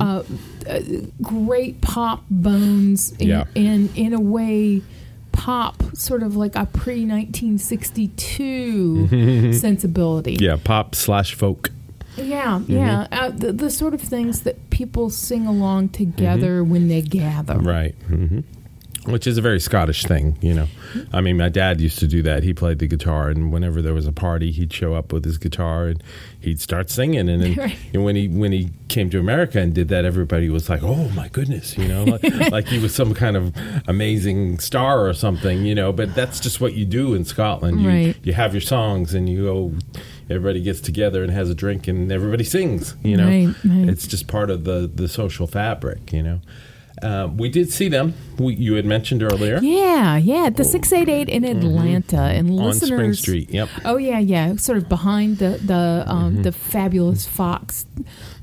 uh, 0.00 0.22
uh, 0.66 0.80
great 1.20 1.82
pop 1.82 2.24
bones, 2.30 3.12
and, 3.20 3.28
Yeah. 3.28 3.44
and 3.54 3.90
in 3.94 4.14
a 4.14 4.20
way, 4.20 4.80
pop 5.36 5.82
sort 5.94 6.22
of 6.22 6.34
like 6.36 6.56
a 6.56 6.66
pre 6.66 7.04
nineteen 7.04 7.58
sixty 7.58 8.08
two 8.08 9.52
sensibility. 9.52 10.36
yeah. 10.40 10.56
Pop 10.62 10.94
slash 10.94 11.34
folk. 11.34 11.70
yeah, 12.16 12.58
Mm-hmm. 12.60 12.72
yeah. 12.72 13.06
Uh, 13.12 13.30
the, 13.30 13.52
the 13.52 13.70
sort 13.70 13.92
of 13.94 14.00
things 14.00 14.42
that 14.42 14.70
people 14.70 15.10
sing 15.10 15.46
along 15.46 15.90
together 15.90 16.64
when 16.64 16.88
they 16.88 17.02
gather. 17.02 17.54
Mm-hmm. 17.54 17.68
Right. 17.68 17.94
hmm 18.08 18.40
Which 19.06 19.26
is 19.26 19.38
a 19.38 19.42
very 19.42 19.60
Scottish 19.60 20.02
thing, 20.04 20.36
you 20.40 20.52
know. 20.52 20.66
I 21.12 21.20
mean, 21.20 21.36
my 21.36 21.48
dad 21.48 21.80
used 21.80 21.98
to 22.00 22.08
do 22.08 22.22
that. 22.22 22.42
He 22.42 22.52
played 22.52 22.80
the 22.80 22.88
guitar, 22.88 23.28
and 23.28 23.52
whenever 23.52 23.80
there 23.80 23.94
was 23.94 24.06
a 24.06 24.12
party, 24.12 24.50
he'd 24.50 24.72
show 24.72 24.94
up 24.94 25.12
with 25.12 25.24
his 25.24 25.38
guitar 25.38 25.86
and 25.86 26.02
he'd 26.40 26.60
start 26.60 26.90
singing. 26.90 27.28
And 27.28 27.40
then 27.42 27.54
Right. 27.56 27.76
and 27.94 28.04
when 28.04 28.16
he 28.16 28.26
when 28.28 28.50
he 28.52 28.70
came 28.88 29.08
to 29.10 29.18
America 29.20 29.60
and 29.60 29.72
did 29.72 29.88
that, 29.88 30.04
everybody 30.04 30.48
was 30.48 30.68
like, 30.68 30.82
"Oh 30.82 31.08
my 31.10 31.28
goodness," 31.28 31.78
you 31.78 31.86
know, 31.86 32.04
like, 32.04 32.22
like 32.50 32.66
he 32.66 32.78
was 32.78 32.94
some 32.94 33.14
kind 33.14 33.36
of 33.36 33.54
amazing 33.86 34.58
star 34.58 35.06
or 35.08 35.14
something, 35.14 35.64
you 35.64 35.74
know. 35.74 35.92
But 35.92 36.14
that's 36.14 36.40
just 36.40 36.60
what 36.60 36.74
you 36.74 36.84
do 36.84 37.14
in 37.14 37.24
Scotland. 37.24 37.80
You, 37.80 37.88
Right. 37.88 38.16
you 38.24 38.32
have 38.32 38.54
your 38.54 38.60
songs, 38.60 39.14
and 39.14 39.28
you 39.28 39.44
go. 39.44 39.72
Everybody 40.28 40.60
gets 40.60 40.80
together 40.80 41.22
and 41.22 41.32
has 41.32 41.48
a 41.48 41.54
drink, 41.54 41.86
and 41.86 42.10
everybody 42.10 42.42
sings. 42.42 42.96
You 43.04 43.16
know, 43.16 43.26
Right, 43.28 43.54
it's 43.88 44.08
just 44.08 44.26
part 44.26 44.50
of 44.50 44.64
the 44.64 44.90
the 44.92 45.06
social 45.08 45.46
fabric. 45.46 46.12
You 46.12 46.22
know. 46.24 46.40
Uh, 47.02 47.28
we 47.36 47.48
did 47.48 47.70
see 47.70 47.88
them. 47.88 48.14
We, 48.38 48.54
you 48.54 48.74
had 48.74 48.84
mentioned 48.84 49.22
earlier 49.22 49.58
Yeah, 49.62 50.16
yeah. 50.18 50.50
The 50.50 50.64
six 50.64 50.92
eight 50.92 51.08
eight 51.08 51.28
in 51.28 51.44
Atlanta, 51.44 52.18
and 52.20 52.48
Mm-hmm. 52.48 52.58
on 52.58 52.66
listeners. 52.66 52.88
Spring 52.98 53.12
Street. 53.14 53.50
Yep. 53.50 53.68
Oh 53.84 53.96
yeah, 53.96 54.18
yeah. 54.18 54.56
Sort 54.56 54.78
of 54.78 54.88
behind 54.88 55.38
the 55.38 55.58
the 55.64 56.04
um, 56.06 56.42
the 56.42 56.52
fabulous 56.52 57.26
Fox. 57.26 57.86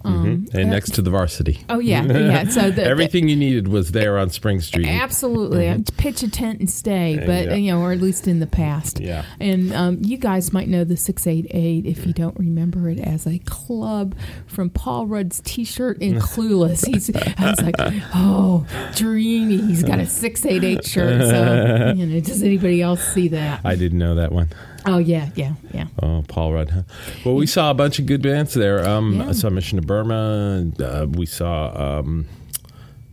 Um, 0.05 0.47
and 0.53 0.69
next 0.69 0.95
to 0.95 1.01
the 1.01 1.09
varsity. 1.09 1.61
Oh 1.69 1.79
yeah, 1.79 2.03
yeah. 2.11 2.49
So 2.49 2.69
the, 2.71 2.83
Everything 2.83 3.29
you 3.29 3.37
needed 3.37 3.69
was 3.69 3.91
there 3.93 4.17
on 4.17 4.29
Spring 4.31 4.59
Street. 4.59 4.87
Absolutely, 4.87 5.81
pitch 5.97 6.23
a 6.23 6.29
tent 6.29 6.59
and 6.59 6.69
stay, 6.69 7.17
but 7.25 7.45
Yeah. 7.45 7.53
you 7.55 7.71
know, 7.71 7.81
or 7.81 7.91
at 7.93 8.01
least 8.01 8.27
in 8.27 8.39
the 8.39 8.47
past. 8.47 8.99
Yeah. 8.99 9.23
And 9.39 9.71
um, 9.73 9.99
you 10.01 10.17
guys 10.17 10.51
might 10.51 10.67
know 10.67 10.83
the 10.83 10.97
six 10.97 11.25
eight 11.25 11.47
eight 11.51 11.85
if 11.85 12.05
you 12.05 12.11
don't 12.13 12.37
remember 12.37 12.89
it 12.89 12.99
as 12.99 13.25
a 13.25 13.39
club 13.45 14.13
from 14.45 14.69
Paul 14.69 15.07
Rudd's 15.07 15.41
T-shirt 15.45 15.99
in 16.01 16.15
Clueless. 16.19 16.85
He's, 16.85 17.09
I 17.15 17.51
was 17.51 17.61
like, 17.61 17.75
oh, 18.13 18.42
Oh, 18.45 18.65
dreamy. 18.95 19.57
He's 19.57 19.83
got 19.83 19.99
a 19.99 20.05
688 20.05 20.85
shirt. 20.85 21.21
So, 21.21 21.93
you 21.97 22.05
know, 22.05 22.19
does 22.19 22.43
anybody 22.43 22.81
else 22.81 23.01
see 23.13 23.29
that? 23.29 23.61
I 23.63 23.75
didn't 23.75 23.99
know 23.99 24.15
that 24.15 24.31
one. 24.33 24.49
Oh, 24.85 24.97
yeah, 24.97 25.29
yeah, 25.35 25.53
yeah. 25.73 25.87
Oh, 26.01 26.25
Paul 26.27 26.51
Rudd. 26.53 26.69
Huh? 26.71 26.81
Well, 27.23 27.35
we 27.35 27.47
saw 27.47 27.71
a 27.71 27.73
bunch 27.73 27.99
of 27.99 28.05
good 28.05 28.21
bands 28.21 28.53
there. 28.53 28.85
Um, 28.87 29.13
Yeah. 29.13 29.29
I 29.29 29.31
saw 29.31 29.49
Mission 29.49 29.79
to 29.79 29.85
Burma. 29.87 30.71
Uh, 30.77 31.05
we 31.09 31.25
saw 31.25 31.99
um, 31.99 32.25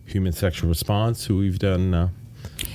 Human 0.06 0.32
Sexual 0.32 0.68
Response, 0.68 1.26
who 1.26 1.36
we've 1.36 1.60
done. 1.60 1.94
Uh, 1.94 2.08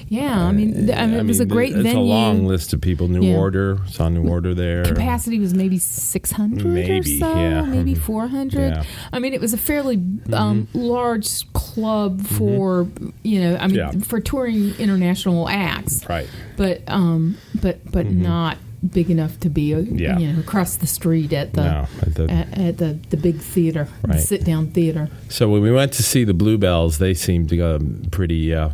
Yeah, 0.07 0.39
I 0.45 0.51
mean, 0.53 0.91
I 0.93 1.07
mean, 1.07 1.19
it 1.19 1.25
was 1.25 1.39
a 1.41 1.45
great 1.45 1.73
it's 1.73 1.81
venue. 1.83 1.99
a 1.99 2.03
long 2.03 2.45
list 2.45 2.71
of 2.73 2.79
people. 2.79 3.07
New 3.09 3.23
Yeah. 3.27 3.35
Order. 3.37 3.79
Saw 3.87 4.07
New 4.07 4.29
Order 4.29 4.53
there. 4.53 4.85
Capacity 4.85 5.39
was 5.39 5.53
maybe 5.53 5.77
600 5.79 6.63
or 6.65 6.69
Maybe, 6.69 7.19
so, 7.19 7.35
yeah. 7.35 7.63
maybe 7.63 7.95
Mhm. 7.95 7.97
400. 8.13 8.69
Yeah. 8.75 8.83
I 9.11 9.19
mean, 9.19 9.33
it 9.33 9.41
was 9.41 9.51
a 9.53 9.57
fairly 9.57 9.99
um, 10.31 10.67
large 10.73 11.27
club 11.75 12.21
for, 12.25 12.87
you 13.23 13.39
know, 13.41 13.57
I 13.57 13.67
mean, 13.67 13.75
Mm-hmm. 13.79 13.99
Yeah. 13.99 14.05
for 14.05 14.19
touring 14.19 14.73
international 14.79 15.47
acts. 15.49 16.07
Right. 16.09 16.27
but 16.57 16.81
um, 16.87 17.37
but 17.61 17.77
but 17.91 18.05
not 18.09 18.57
big 18.97 19.09
enough 19.09 19.39
to 19.39 19.49
be 19.49 19.73
uh, 19.73 19.79
Yeah. 19.79 20.17
you 20.19 20.31
know 20.31 20.39
across 20.39 20.77
the 20.77 20.87
street 20.87 21.33
at 21.33 21.53
the 21.53 21.63
No, 21.63 21.87
at 22.05 22.13
the- 22.15 22.31
at, 22.31 22.57
at 22.57 22.77
the 22.77 22.97
the 23.09 23.17
big 23.17 23.37
theater, 23.53 23.87
the 24.03 24.07
Right. 24.09 24.19
sit 24.19 24.45
down 24.45 24.67
theater. 24.71 25.09
So 25.29 25.49
when 25.49 25.61
we 25.61 25.71
went 25.71 25.91
to 25.93 26.03
see 26.03 26.23
the 26.25 26.33
Bluebells, 26.33 26.97
they 26.99 27.13
seemed 27.15 27.51
um, 27.59 28.03
pretty 28.11 28.53
uh, 28.53 28.69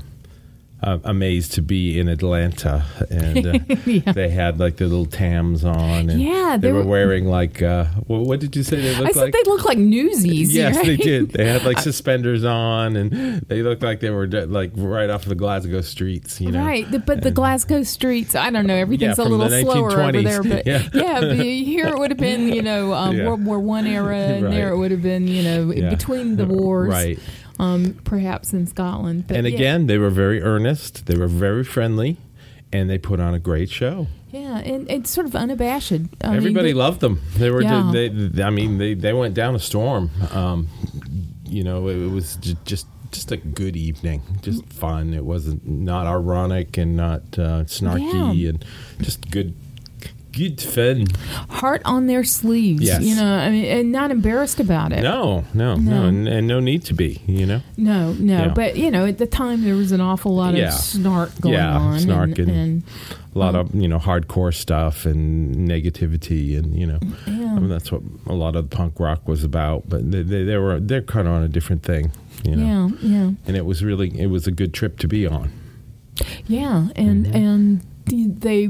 uh, 0.83 0.97
amazed 1.03 1.53
to 1.53 1.61
be 1.61 1.99
in 1.99 2.07
Atlanta, 2.07 2.83
and 3.09 3.45
uh, 3.45 3.59
Yeah. 3.85 4.13
they 4.13 4.29
had 4.29 4.59
like 4.59 4.77
their 4.77 4.87
little 4.87 5.05
tams 5.05 5.63
on, 5.63 6.09
and 6.09 6.19
Yeah, 6.21 6.57
they, 6.57 6.67
they 6.67 6.71
were, 6.71 6.79
were- 6.83 6.89
wearing 6.89 7.25
like 7.25 7.61
uh, 7.61 7.85
what, 8.07 8.21
what 8.21 8.39
did 8.39 8.55
you 8.55 8.63
say 8.63 8.77
they 8.81 8.95
I 8.95 8.99
looked 8.99 9.13
said 9.13 9.21
like? 9.21 9.33
they 9.33 9.43
look 9.45 9.63
like 9.65 9.77
newsies. 9.77 10.53
Yes, 10.61 10.77
they 10.85 10.97
did. 10.97 11.31
They 11.31 11.45
had 11.45 11.63
like 11.63 11.79
suspenders 11.89 12.43
on, 12.43 12.95
and 12.95 13.41
they 13.47 13.61
looked 13.63 13.83
like 13.83 13.99
they 13.99 14.09
were 14.09 14.27
like 14.27 14.71
right 14.75 15.09
off 15.09 15.25
the 15.25 15.35
Glasgow 15.35 15.81
streets. 15.81 16.41
You 16.41 16.51
know, 16.51 16.65
Right, 16.65 16.89
the, 16.89 16.99
but 16.99 17.21
the 17.21 17.31
Glasgow 17.31 17.83
streets, 17.83 18.33
I 18.35 18.49
don't 18.49 18.65
know, 18.65 18.75
everything's 18.75 19.17
Yeah, 19.19 19.25
a 19.25 19.27
little 19.27 19.49
slower 19.61 20.01
over 20.01 20.21
there. 20.21 20.41
But 20.43 20.65
Yeah. 20.65 20.87
yeah, 20.93 21.19
but 21.21 21.37
here 21.37 21.87
it 21.87 21.97
would 21.99 22.11
have 22.11 22.17
been, 22.19 22.47
you 22.53 22.61
know, 22.61 22.93
um. 22.93 23.17
World 23.21 23.45
War 23.45 23.59
One 23.59 23.85
era, 23.85 24.17
and 24.17 24.45
Right. 24.45 24.51
there 24.51 24.69
it 24.69 24.77
would 24.77 24.89
have 24.91 25.01
been, 25.03 25.27
you 25.27 25.43
know, 25.43 25.89
between 25.91 26.37
the 26.37 26.45
wars, 26.45 26.89
Right. 26.89 27.19
Um, 27.61 27.93
perhaps 28.03 28.53
in 28.53 28.65
Scotland. 28.67 29.25
But 29.27 29.37
and 29.37 29.47
yeah. 29.47 29.53
again, 29.55 29.87
they 29.87 29.97
were 29.97 30.09
very 30.09 30.41
earnest. 30.41 31.05
They 31.05 31.15
were 31.15 31.27
very 31.27 31.63
friendly, 31.63 32.17
and 32.73 32.89
they 32.89 32.97
put 32.97 33.19
on 33.19 33.33
a 33.35 33.39
great 33.39 33.69
show. 33.69 34.07
yeah, 34.31 34.57
and 34.59 34.89
it's 34.89 35.09
sort 35.11 35.27
of 35.27 35.35
unabashed. 35.35 35.91
I 35.91 35.97
mean, 35.97 36.09
Everybody 36.37 36.69
they- 36.69 36.73
loved 36.85 36.99
them. 37.01 37.19
They 37.37 37.49
were. 37.51 37.61
Yeah. 37.61 37.89
They, 37.93 38.09
they- 38.09 38.43
I 38.43 38.49
mean, 38.49 38.77
they 38.79 38.93
they 38.95 39.13
went 39.13 39.33
down 39.35 39.53
a 39.55 39.59
storm. 39.59 40.09
Um, 40.31 40.67
you 41.45 41.63
know, 41.63 41.87
it, 41.89 42.09
was 42.09 42.37
ju- 42.37 42.55
just 42.65 42.87
just 43.11 43.31
a 43.31 43.37
good 43.37 43.75
evening, 43.75 44.21
just 44.41 44.63
fun. 44.71 45.13
It 45.13 45.25
wasn't 45.25 45.67
not 45.67 46.07
ironic 46.07 46.77
and 46.77 46.95
not 46.95 47.21
uh, 47.37 47.65
snarky, 47.65 48.33
Yeah. 48.41 48.49
and 48.51 48.65
just 49.01 49.29
good, 49.29 49.53
good 50.31 50.61
fun. 50.61 51.07
heart 51.49 51.81
on 51.85 52.07
their 52.07 52.23
sleeves. 52.23 52.83
Yes. 52.83 53.01
You 53.03 53.15
know, 53.15 53.25
I 53.35 53.49
mean, 53.49 53.65
and 53.65 53.91
not 53.91 54.11
embarrassed 54.11 54.59
about 54.59 54.91
it. 54.93 55.01
No, 55.01 55.43
no, 55.53 55.75
no, 55.75 56.01
No. 56.01 56.05
and, 56.07 56.27
and 56.27 56.47
no 56.47 56.59
need 56.59 56.85
to 56.85 56.93
be. 56.93 57.21
You 57.27 57.45
know. 57.45 57.61
no, 57.77 58.13
no. 58.13 58.37
Yeah. 58.45 58.53
But 58.53 58.77
you 58.77 58.91
know, 58.91 59.05
at 59.05 59.17
the 59.17 59.27
time 59.27 59.63
there 59.63 59.75
was 59.75 59.91
an 59.91 60.01
awful 60.01 60.35
lot 60.35 60.55
Yeah. 60.55 60.67
of 60.69 60.73
snark 60.73 61.39
going 61.41 61.55
Yeah, 61.55 61.77
on. 61.77 61.99
snark 61.99 62.37
and- 62.39 62.49
and, 62.51 62.83
a 63.33 63.39
lot 63.39 63.55
of 63.55 63.73
you 63.73 63.87
know 63.87 63.97
hardcore 63.97 64.53
stuff 64.53 65.05
and 65.05 65.55
negativity 65.55 66.57
and 66.57 66.75
you 66.77 66.85
know 66.85 66.99
Yeah. 67.25 67.55
I 67.55 67.59
mean, 67.59 67.69
that's 67.69 67.89
what 67.89 68.01
a 68.27 68.33
lot 68.33 68.57
of 68.57 68.69
punk 68.69 68.99
rock 68.99 69.25
was 69.25 69.41
about 69.45 69.87
but 69.87 70.11
they, 70.11 70.21
they, 70.21 70.43
they 70.43 70.57
were 70.57 70.81
they're 70.81 71.01
kind 71.01 71.29
of 71.29 71.33
on 71.35 71.41
a 71.41 71.47
different 71.47 71.81
thing 71.81 72.11
you 72.43 72.57
know 72.57 72.91
yeah, 73.01 73.07
yeah, 73.09 73.31
and 73.47 73.55
it 73.55 73.65
was 73.65 73.85
really 73.85 74.09
it 74.19 74.25
was 74.25 74.47
a 74.47 74.51
good 74.51 74.73
trip 74.73 74.97
to 74.99 75.07
be 75.07 75.25
on 75.25 75.49
yeah, 76.47 76.89
and 76.97 77.25
Mm-hmm. 77.27 77.35
and 77.35 78.41
they 78.41 78.69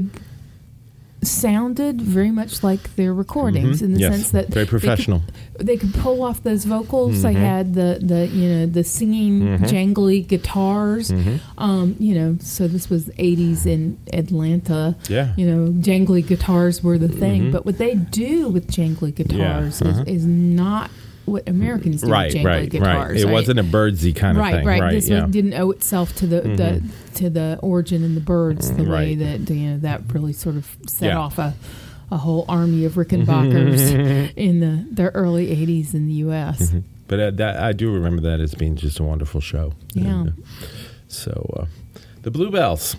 sounded 1.22 2.00
very 2.00 2.30
much 2.30 2.62
like 2.62 2.96
their 2.96 3.14
recordings 3.14 3.80
in 3.82 3.92
the 3.94 4.00
Mm-hmm. 4.00 4.12
Yes, 4.12 4.12
sense 4.14 4.30
that 4.32 4.48
very 4.48 4.64
they 4.64 4.70
could- 4.70 4.80
professional. 4.80 5.22
They 5.60 5.76
could, 5.76 5.94
pull 5.94 6.22
off 6.24 6.42
those 6.42 6.64
vocals. 6.64 7.22
They 7.22 7.34
Mhm. 7.34 7.40
had 7.40 7.74
the 7.74 7.98
the 8.02 8.26
you 8.26 8.48
know 8.48 8.66
the 8.66 8.82
singing 8.82 9.40
Mhm. 9.42 9.58
jangly 9.68 10.26
guitars. 10.26 11.10
Mhm. 11.12 11.38
Um, 11.58 11.94
you 12.00 12.14
know, 12.16 12.36
so 12.40 12.66
this 12.66 12.90
was 12.90 13.10
'80s 13.18 13.66
in 13.66 13.96
Atlanta. 14.12 14.96
yeah 15.08 15.32
you 15.36 15.46
know, 15.46 15.70
jangly 15.80 16.26
guitars 16.26 16.82
were 16.82 16.98
the 16.98 17.08
thing. 17.08 17.44
Mhm. 17.48 17.52
But 17.52 17.64
what 17.66 17.78
they 17.78 17.94
do 17.94 18.48
with 18.48 18.66
jangly 18.68 19.14
guitars 19.14 19.80
uh-huh. 19.82 20.02
is, 20.06 20.22
is 20.22 20.26
not 20.26 20.90
what 21.24 21.48
Americans 21.48 22.02
do 22.02 22.08
right 22.10 22.32
with 22.32 22.42
jangly 22.42 22.46
right 22.46 22.70
guitars. 22.70 23.22
right 23.22 23.30
it 23.30 23.32
wasn't 23.32 23.58
a 23.58 23.62
Byrdsy 23.62 24.14
kind 24.14 24.36
right, 24.36 24.54
of 24.54 24.58
thing 24.60 24.66
right. 24.66 24.80
right 24.80 24.90
This 24.92 25.08
yeah 25.08 25.20
one 25.20 25.30
didn't 25.30 25.54
owe 25.54 25.70
itself 25.70 26.14
to 26.16 26.26
the, 26.26 26.40
the 26.40 26.48
Mhm. 26.82 27.14
to 27.14 27.30
the 27.30 27.58
origin 27.62 28.02
in 28.04 28.14
the 28.14 28.20
Byrds 28.20 28.70
the 28.72 28.84
way 28.84 29.14
that 29.14 29.48
you 29.50 29.70
know 29.70 29.78
that 29.78 30.12
really 30.12 30.32
sort 30.32 30.56
of 30.56 30.76
set 30.88 31.06
Yeah. 31.08 31.18
off 31.18 31.38
a 31.38 31.54
a 32.10 32.16
whole 32.18 32.44
army 32.48 32.84
of 32.84 32.94
Rickenbackers 32.94 34.32
in 34.36 34.60
the 34.60 34.84
the 34.92 35.10
early 35.14 35.46
'80s 35.48 35.94
in 35.94 36.06
the 36.08 36.14
U.S. 36.14 36.74
but 37.08 37.20
uh, 37.20 37.30
that 37.32 37.56
I 37.62 37.72
do 37.72 37.90
remember 37.92 38.20
that 38.22 38.40
as 38.40 38.54
being 38.54 38.76
just 38.76 38.98
a 39.00 39.02
wonderful 39.04 39.40
show 39.40 39.72
Yeah. 39.94 40.04
And, 40.22 40.28
uh, 40.28 40.32
so 41.08 41.54
uh, 41.60 41.66
the 42.22 42.30
Bluebells 42.30 42.96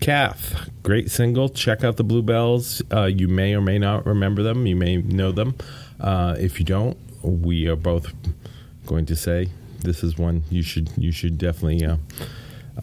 Cath, 0.00 0.68
great 0.82 1.10
single. 1.10 1.48
Check 1.48 1.82
out 1.82 1.96
the 1.96 2.04
Bluebells. 2.04 2.82
Uh, 2.92 3.04
you 3.04 3.26
may 3.26 3.54
or 3.54 3.60
may 3.62 3.78
not 3.78 4.04
remember 4.06 4.42
them. 4.42 4.66
You 4.66 4.76
may 4.76 4.98
know 4.98 5.32
them. 5.32 5.54
Uh, 5.98 6.36
if 6.38 6.58
you 6.60 6.66
don't, 6.66 6.96
we 7.28 7.66
are 7.66 7.76
both 7.76 8.12
going 8.86 9.06
to 9.06 9.16
say 9.16 9.48
this 9.80 10.02
is 10.02 10.18
one 10.18 10.42
you 10.50 10.62
should 10.62 10.90
you 10.96 11.12
should 11.12 11.38
definitely 11.38 11.84
uh, 11.84 11.96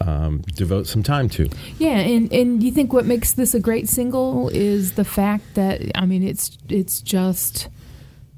um, 0.00 0.42
devote 0.54 0.86
some 0.86 1.02
time 1.02 1.28
to. 1.30 1.48
Yeah, 1.78 1.98
and 1.98 2.32
and 2.32 2.62
you 2.62 2.70
think 2.70 2.92
what 2.92 3.06
makes 3.06 3.32
this 3.32 3.54
a 3.54 3.60
great 3.60 3.88
single 3.88 4.48
is 4.50 4.92
the 4.92 5.04
fact 5.04 5.54
that 5.54 5.82
I 5.94 6.06
mean 6.06 6.22
it's 6.22 6.56
it's 6.68 7.00
just 7.00 7.68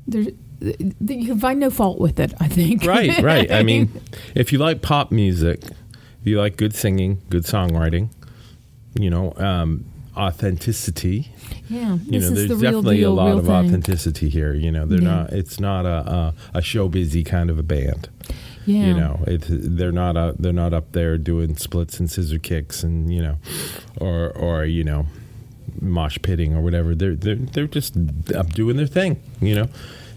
there 0.06 0.24
you 0.60 1.26
can 1.26 1.38
find 1.38 1.60
no 1.60 1.70
fault 1.70 2.00
with 2.00 2.18
it. 2.18 2.34
I 2.40 2.48
think. 2.48 2.84
Right, 2.84 3.16
right. 3.22 3.50
I 3.50 3.62
mean, 3.62 4.00
if 4.34 4.52
you 4.52 4.58
like 4.58 4.82
pop 4.82 5.12
music, 5.12 5.62
if 5.62 6.26
you 6.26 6.38
like 6.38 6.56
good 6.56 6.74
singing, 6.74 7.22
good 7.30 7.44
songwriting, 7.44 8.10
you 8.98 9.10
know, 9.10 9.32
um, 9.36 9.84
authenticity. 10.16 11.30
yeah, 11.68 11.98
You 12.04 12.20
know, 12.20 12.30
there's 12.30 12.48
the 12.48 12.56
definitely 12.56 12.98
deal, 12.98 13.12
a 13.12 13.14
lot 13.14 13.38
of 13.38 13.46
thing. 13.46 13.54
authenticity 13.54 14.28
here. 14.28 14.54
You 14.54 14.70
know, 14.72 14.86
they're 14.86 15.00
Yeah. 15.00 15.14
not. 15.22 15.32
It's 15.32 15.58
not 15.60 15.86
a 15.86 16.34
a, 16.54 16.58
a 16.58 16.62
show 16.62 16.88
busy 16.88 17.24
kind 17.24 17.50
of 17.50 17.58
a 17.58 17.62
band. 17.62 18.08
Yeah, 18.66 18.86
You 18.88 18.94
know, 18.94 19.20
it's 19.26 19.46
they're 19.48 19.92
not 19.92 20.16
uh 20.16 20.32
they're 20.38 20.52
not 20.52 20.74
up 20.74 20.92
there 20.92 21.16
doing 21.18 21.56
splits 21.56 21.98
and 22.00 22.10
scissor 22.10 22.38
kicks 22.38 22.82
and 22.82 23.12
you 23.12 23.22
know, 23.22 23.36
or 23.98 24.30
or 24.30 24.64
you 24.66 24.84
know, 24.84 25.06
mosh 25.80 26.18
pitting 26.22 26.54
or 26.54 26.60
whatever. 26.60 26.94
They're 26.94 27.14
they're 27.16 27.36
they're 27.36 27.66
just 27.66 27.94
up 28.34 28.52
doing 28.52 28.76
their 28.76 28.86
thing. 28.86 29.20
You 29.40 29.54
know, 29.54 29.68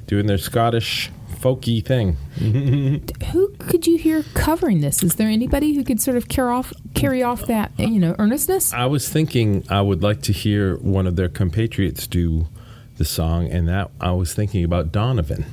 doing 0.08 0.26
their 0.28 0.38
Scottish 0.38 1.10
folky 1.42 1.84
thing. 1.84 2.14
who 3.32 3.50
could 3.60 3.88
you 3.88 3.98
hear 3.98 4.24
covering 4.34 4.82
this? 4.82 5.02
Is 5.04 5.16
there 5.16 5.28
anybody 5.30 5.74
who 5.74 5.84
could 5.84 6.00
sort 6.00 6.18
of 6.18 6.28
carry 6.30 6.52
off 6.54 6.72
carry 6.94 7.24
off 7.24 7.46
that 7.48 7.72
you 7.80 8.00
know 8.00 8.16
earnestness? 8.20 8.74
I 8.74 8.86
was 8.86 9.10
thinking 9.10 9.64
I 9.70 9.82
would 9.82 10.04
like 10.04 10.22
to 10.24 10.32
hear 10.34 10.76
one 10.78 11.08
of 11.08 11.16
their 11.16 11.30
compatriots 11.30 12.06
do 12.08 12.48
the 12.98 13.06
song, 13.06 13.48
and 13.50 13.68
that 13.68 13.90
I 14.00 14.12
was 14.12 14.34
thinking 14.34 14.64
about 14.64 14.92
Donovan. 14.92 15.46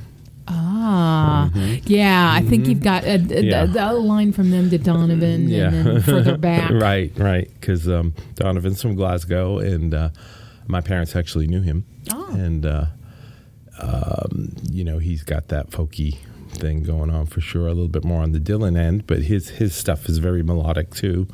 Ah, 0.51 1.51
yeah. 1.85 2.31
I 2.33 2.41
think 2.41 2.67
you've 2.67 2.81
got 2.81 3.03
a, 3.03 3.15
a, 3.15 3.19
Mm-hmm. 3.19 3.43
Yeah. 3.75 3.91
a 3.91 3.93
line 3.93 4.31
from 4.33 4.49
them 4.51 4.69
to 4.71 4.77
Donovan, 4.77 5.47
Yeah. 5.47 5.67
and 5.71 5.85
then 5.85 6.01
further 6.01 6.37
back. 6.49 6.69
right, 6.71 7.11
right. 7.17 7.49
Because 7.59 7.87
um, 7.87 8.13
Donovan's 8.35 8.81
from 8.81 8.95
Glasgow, 8.95 9.59
and 9.59 9.93
uh, 9.93 10.09
my 10.67 10.81
parents 10.81 11.15
actually 11.15 11.47
knew 11.47 11.61
him. 11.61 11.85
Oh. 12.11 12.29
And, 12.33 12.65
uh, 12.65 12.85
um, 13.79 14.53
you 14.69 14.83
know, 14.83 14.97
he's 14.99 15.23
got 15.23 15.47
that 15.49 15.69
folky 15.71 16.17
thing 16.49 16.83
going 16.83 17.09
on 17.09 17.25
for 17.27 17.41
sure, 17.41 17.67
a 17.67 17.73
little 17.73 17.87
bit 17.87 18.03
more 18.03 18.21
on 18.21 18.31
the 18.31 18.39
Dylan 18.39 18.77
end, 18.77 19.05
but 19.07 19.23
his, 19.23 19.49
his 19.49 19.75
stuff 19.75 20.09
is 20.09 20.17
very 20.17 20.43
melodic 20.43 20.93
too. 20.93 21.27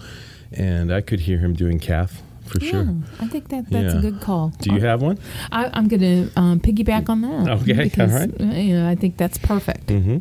And 0.51 0.93
I 0.93 1.01
could 1.01 1.21
hear 1.21 1.39
him 1.39 1.53
doing 1.53 1.79
Cath 1.79 2.21
for 2.45 2.60
Yeah, 2.63 2.71
sure. 2.71 2.95
I 3.19 3.27
think 3.27 3.47
that 3.49 3.69
that's 3.69 3.93
Yeah. 3.93 3.99
a 3.99 4.01
good 4.01 4.21
call. 4.21 4.53
Do 4.60 4.73
you 4.73 4.81
have 4.81 5.01
one? 5.01 5.17
I, 5.51 5.69
I'm 5.73 5.88
going 5.88 6.01
to 6.01 6.29
um, 6.39 6.60
piggyback 6.60 7.10
on 7.10 7.21
that. 7.21 7.49
Okay, 7.62 7.73
because, 7.86 8.13
all 8.13 8.19
right. 8.19 8.41
uh, 8.41 8.45
You 8.60 8.77
know, 8.79 8.89
I 8.89 8.95
think 8.95 9.17
that's 9.17 9.38
perfect. 9.39 9.88
Mm-hmm. 9.88 10.17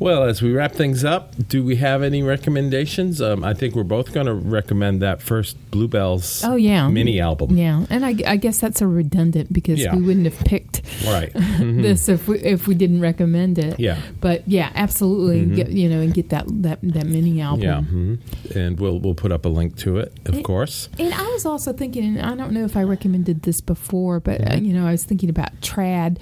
Well, 0.00 0.22
as 0.22 0.40
we 0.42 0.52
wrap 0.52 0.72
things 0.72 1.04
up, 1.04 1.34
do 1.48 1.64
we 1.64 1.76
have 1.76 2.02
any 2.04 2.22
recommendations? 2.22 3.20
Um, 3.20 3.42
I 3.42 3.52
think 3.52 3.74
we're 3.74 3.82
both 3.82 4.12
going 4.12 4.26
to 4.26 4.34
recommend 4.34 5.02
that 5.02 5.20
first 5.20 5.56
Bluebells 5.72 6.42
Oh 6.44 6.54
yeah, 6.54 6.88
mini 6.88 7.20
album. 7.20 7.56
Yeah, 7.56 7.84
and 7.90 8.04
I, 8.06 8.14
I 8.26 8.36
guess 8.36 8.60
that's 8.60 8.80
a 8.80 8.86
redundant 8.86 9.52
because 9.52 9.80
Yeah. 9.80 9.96
we 9.96 10.02
wouldn't 10.02 10.26
have 10.26 10.38
picked 10.46 10.82
Right. 11.04 11.32
Mhm. 11.58 11.82
this 11.82 12.08
if 12.08 12.28
we 12.28 12.38
if 12.38 12.68
we 12.68 12.74
didn't 12.76 13.00
recommend 13.00 13.58
it. 13.58 13.80
Yeah. 13.80 13.98
But 14.20 14.46
yeah, 14.46 14.70
absolutely. 14.76 15.44
Mhm. 15.44 15.56
Get, 15.56 15.70
you 15.70 15.88
know, 15.88 16.00
and 16.00 16.14
get 16.14 16.28
that 16.30 16.44
that 16.62 16.78
that 16.82 17.06
mini 17.06 17.40
album. 17.40 17.62
Yeah. 17.64 17.80
mhm. 17.80 18.18
And 18.54 18.78
we'll 18.78 19.00
we'll 19.00 19.14
put 19.14 19.32
up 19.32 19.44
a 19.44 19.48
link 19.48 19.76
to 19.78 19.98
it, 19.98 20.12
of 20.26 20.42
course. 20.44 20.88
And 20.98 21.12
I 21.12 21.26
was 21.32 21.44
also 21.44 21.72
thinking, 21.72 22.04
and 22.18 22.20
I 22.22 22.34
don't 22.36 22.52
know 22.52 22.64
if 22.64 22.76
I 22.76 22.82
recommended 22.84 23.42
this 23.42 23.60
before, 23.60 24.20
but 24.20 24.40
uh, 24.40 24.44
Mhm. 24.54 24.66
you 24.66 24.72
know, 24.74 24.86
I 24.86 24.92
was 24.92 25.02
thinking 25.04 25.28
about 25.28 25.60
trad. 25.60 26.18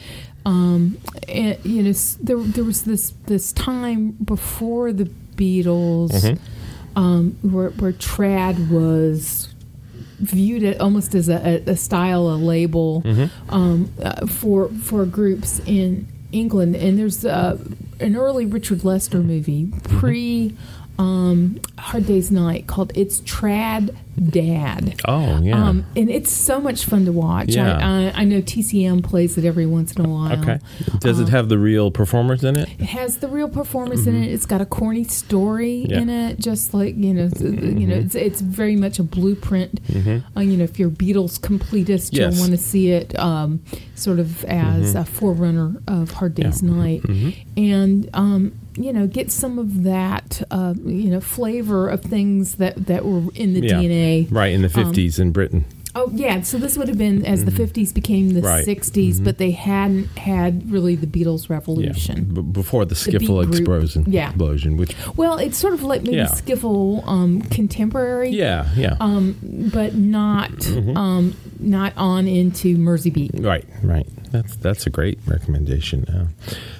Um, 0.47 0.99
you 1.29 1.83
know, 1.83 1.93
there 2.23 2.39
there 2.39 2.65
was 2.65 2.83
this 2.85 3.13
this 3.27 3.53
time 3.53 4.13
before 4.25 4.93
the 4.93 5.11
Beatles, 5.37 6.13
Mm-hmm. 6.13 6.99
um, 6.99 7.37
where, 7.43 7.71
where 7.71 7.93
trad 7.93 8.71
was 8.71 9.53
viewed 10.19 10.63
it 10.63 10.81
almost 10.81 11.15
as 11.15 11.29
a, 11.29 11.63
a, 11.69 11.73
a 11.73 11.77
style, 11.77 12.29
a 12.29 12.37
label 12.37 13.03
Mm-hmm. 13.03 13.55
um, 13.55 13.93
uh, 14.03 14.27
for 14.27 14.69
for 14.69 15.05
groups 15.05 15.61
in 15.67 16.07
England. 16.33 16.77
And 16.77 16.99
there's 16.99 17.25
uh, 17.25 17.59
an 18.01 18.17
early 18.17 18.47
Richard 18.47 18.85
Lester 18.85 19.19
movie 19.19 19.65
Mm-hmm. 19.67 19.99
pre 19.99 20.55
um, 20.99 21.61
Hard 21.79 22.07
Day's 22.07 22.31
Night 22.31 22.67
called 22.67 22.93
"It's 22.95 23.21
Trad 23.23 23.95
Dad." 24.31 25.01
Oh 25.07 25.41
yeah. 25.43 25.63
Um, 25.69 25.85
and 25.95 26.09
it's 26.11 26.31
so 26.33 26.61
much 26.61 26.85
fun 26.87 27.05
to 27.05 27.13
watch. 27.13 27.51
Yeah. 27.51 27.77
I, 27.77 28.07
I, 28.19 28.23
I 28.23 28.25
know 28.25 28.41
TCM 28.41 29.05
plays 29.05 29.37
it 29.37 29.45
every 29.45 29.67
once 29.67 29.93
in 29.95 30.05
a 30.05 30.09
while. 30.09 30.33
okay. 30.41 30.59
Does 31.01 31.21
it 31.21 31.29
have 31.29 31.49
the 31.49 31.59
real 31.59 31.91
performers 31.91 32.43
in 32.45 32.57
it? 32.59 32.69
It 32.79 32.87
has 32.87 33.19
the 33.19 33.29
real 33.29 33.49
performance 33.49 34.07
in 34.07 34.15
it. 34.23 34.33
It's 34.33 34.47
got 34.47 34.61
a 34.61 34.67
corny 34.67 35.05
story 35.05 35.85
Mm-hmm. 35.87 35.91
Yeah. 35.91 35.99
Mm-hmm. 36.01 36.09
in 36.09 36.31
it, 36.31 36.39
just 36.41 36.73
like 36.75 36.97
you 36.97 37.13
know, 37.15 37.29
th- 37.29 37.61
you 37.63 37.87
know, 37.87 37.95
it's, 37.97 38.15
it's 38.15 38.41
very 38.41 38.77
much 38.77 38.99
a 38.99 39.03
blueprint. 39.03 39.81
Uh, 40.37 40.41
you 40.41 40.57
know, 40.57 40.65
if 40.65 40.79
you're 40.79 40.91
Beatles 40.91 41.39
completist, 41.39 42.11
Yes. 42.13 42.35
you'll 42.35 42.41
want 42.41 42.53
to 42.53 42.57
see 42.59 42.91
it 42.91 43.19
um, 43.19 43.63
sort 43.95 44.19
of 44.19 44.45
as 44.47 44.95
a 44.95 45.05
forerunner 45.05 45.77
of 45.87 46.11
Hard 46.13 46.35
Day's 46.35 46.63
Night, 46.63 47.03
and 47.57 48.09
um, 48.15 48.53
you 48.77 48.93
know, 48.93 49.07
get 49.07 49.31
some 49.33 49.59
of 49.59 49.83
that 49.85 50.43
uh, 50.51 50.75
you 50.85 51.11
know 51.11 51.21
flavor 51.21 51.89
of 51.89 52.03
things 52.03 52.57
that 52.57 52.87
that 52.87 53.05
were 53.05 53.23
in 53.35 53.55
the 53.55 53.61
Yeah. 53.67 53.75
DNA. 53.81 54.27
Right 54.31 54.53
in 54.53 54.63
the 54.63 54.69
Um, 54.81 54.93
50s 54.93 55.19
in 55.19 55.33
Britain. 55.33 55.65
Oh 55.99 56.11
yeah, 56.13 56.43
so 56.43 56.59
this 56.59 56.77
would 56.77 56.89
have 56.89 56.99
been 56.99 57.25
as 57.25 57.47
the 57.47 57.51
50s 57.51 57.95
became 57.95 58.35
the 58.35 58.43
Mm-hmm. 58.43 58.71
60s, 58.71 59.25
but 59.25 59.39
they 59.39 59.53
hadn't 59.53 60.09
had 60.19 60.71
really 60.71 60.95
the 60.95 61.07
Beatles 61.07 61.49
Yeah. 61.49 61.55
revolution. 61.55 62.25
B- 62.35 62.43
before 62.43 62.85
the 62.85 62.95
beat 62.95 63.15
skiffle 63.23 63.49
explosion. 63.49 64.05
Yeah. 64.07 64.29
Explosion, 64.29 64.77
which 64.77 64.95
Well, 65.17 65.39
it's 65.39 65.57
sort 65.57 65.73
of 65.73 65.83
like 65.83 66.03
maybe 66.03 66.17
Yeah. 66.19 66.27
skiffle 66.27 67.03
um, 67.09 67.41
contemporary, 67.41 68.29
yeah, 68.29 68.67
yeah. 68.77 68.97
um, 69.01 69.37
but 69.73 69.95
not 69.95 70.51
Mm-hmm. 70.51 70.97
um, 70.99 71.35
not 71.61 71.95
on 71.97 72.29
into 72.29 72.77
Mersey 72.77 73.09
Beat. 73.09 73.31
Right, 73.33 73.65
right. 73.83 74.07
That's 74.31 74.57
that's 74.57 74.87
a 74.87 74.91
great 74.91 75.19
recommendation. 75.27 76.05
Uh, 76.05 76.29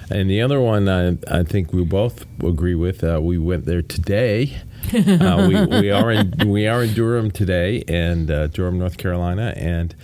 and 0.09 0.29
the 0.29 0.41
other 0.41 0.59
one, 0.61 0.87
I, 0.87 1.17
I 1.29 1.43
think 1.43 1.73
we 1.73 1.83
both 1.83 2.25
agree 2.43 2.75
with. 2.75 3.03
Uh, 3.03 3.19
we 3.21 3.37
went 3.37 3.65
there 3.65 3.81
today. 3.81 4.57
uh, 4.93 5.47
we, 5.49 5.65
we 5.65 5.91
are 5.91 6.11
in 6.11 6.33
we 6.45 6.67
are 6.67 6.83
in 6.83 6.93
Durham 6.93 7.31
today, 7.31 7.83
and 7.87 8.29
uh, 8.31 8.47
Durham, 8.47 8.79
North 8.79 8.97
Carolina, 8.97 9.53
and 9.57 9.95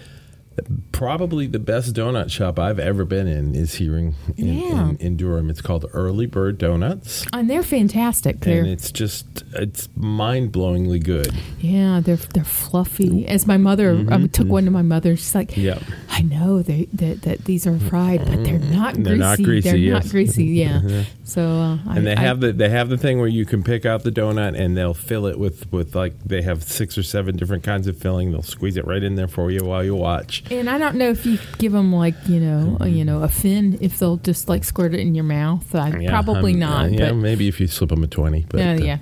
probably 0.93 1.47
the 1.47 1.59
best 1.59 1.93
donut 1.93 2.31
shop 2.31 2.57
I've 2.57 2.79
ever 2.79 3.03
been 3.03 3.27
in 3.27 3.53
is 3.55 3.73
here 3.75 3.97
in 3.97 4.15
in, 4.37 4.47
Yeah. 4.59 4.89
in, 4.91 4.97
in 4.97 5.17
Durham. 5.17 5.49
It's 5.49 5.59
called 5.59 5.85
Early 5.93 6.25
Bird 6.27 6.57
Donuts, 6.57 7.25
And 7.33 7.49
they're 7.49 7.63
fantastic. 7.63 8.39
They're 8.39 8.59
and 8.59 8.67
it's 8.69 8.91
just 8.91 9.43
it's 9.53 9.89
mind 9.97 10.53
blowingly 10.53 11.03
good. 11.03 11.33
yeah, 11.59 11.99
they're 11.99 12.15
they're 12.15 12.43
fluffy. 12.45 13.27
As 13.27 13.45
my 13.45 13.57
mother 13.57 13.89
um, 14.09 14.29
took 14.29 14.47
one 14.47 14.63
to 14.65 14.71
my 14.71 14.81
mother, 14.83 15.17
she's 15.17 15.35
like, 15.35 15.49
Mm-hmm. 15.51 15.61
Yeah. 15.61 15.79
I 16.09 16.21
know 16.21 16.61
they 16.61 16.85
that, 16.93 17.23
that 17.23 17.45
these 17.45 17.65
are 17.67 17.77
fried, 17.79 18.19
but 18.25 18.43
they're 18.43 18.59
not 18.59 18.93
They're 18.93 19.17
greasy. 19.17 19.17
not 19.17 19.37
greasy, 19.43 19.69
They're 19.69 19.77
yes. 19.77 20.03
not 20.05 20.11
greasy. 20.11 20.45
Yeah. 20.45 21.03
so 21.23 21.41
uh, 21.41 21.77
And 21.89 21.99
I, 21.99 21.99
they 22.01 22.15
I- 22.15 22.19
have 22.21 22.39
the 22.39 22.53
they 22.53 22.69
have 22.69 22.89
the 22.89 22.97
thing 22.99 23.17
where 23.19 23.27
you 23.27 23.45
can 23.45 23.63
pick 23.63 23.85
out 23.85 24.03
the 24.03 24.11
donut 24.11 24.57
and 24.57 24.77
they'll 24.77 24.93
fill 24.93 25.25
it 25.25 25.39
with 25.39 25.71
with 25.73 25.95
like 25.95 26.13
they 26.23 26.43
have 26.43 26.61
six 26.63 26.97
or 26.97 27.03
seven 27.03 27.35
different 27.35 27.63
kinds 27.63 27.87
of 27.87 27.97
filling. 27.97 28.31
They'll 28.31 28.43
squeeze 28.43 28.77
it 28.77 28.85
right 28.85 29.01
in 29.03 29.15
there 29.15 29.27
for 29.27 29.49
you 29.49 29.63
while 29.65 29.83
you 29.83 29.95
watch. 29.95 30.43
And 30.51 30.69
I 30.69 30.77
don't 30.77 30.92
know 30.93 31.09
if 31.09 31.25
you 31.25 31.37
give 31.57 31.71
them 31.71 31.93
like 31.93 32.15
you 32.27 32.39
know 32.39 32.77
uh, 32.81 32.85
you 32.85 33.03
know 33.05 33.21
a 33.23 33.27
fin 33.29 33.77
if 33.81 33.99
they'll 33.99 34.17
just 34.17 34.49
like 34.49 34.63
squirt 34.63 34.93
it 34.93 34.99
in 34.99 35.15
your 35.15 35.23
mouth. 35.25 35.73
I, 35.75 35.97
Yeah, 35.99 36.09
probably 36.09 36.53
um, 36.53 36.59
not. 36.59 36.85
uh, 36.85 36.87
yeah, 36.89 37.09
but 37.09 37.15
maybe 37.15 37.47
if 37.47 37.59
you 37.59 37.67
slip 37.67 37.89
them 37.89 38.03
a 38.03 38.07
twenty. 38.07 38.45
But 38.49 38.59
Yeah, 38.59 38.71
uh, 38.73 38.77
yeah. 38.77 38.97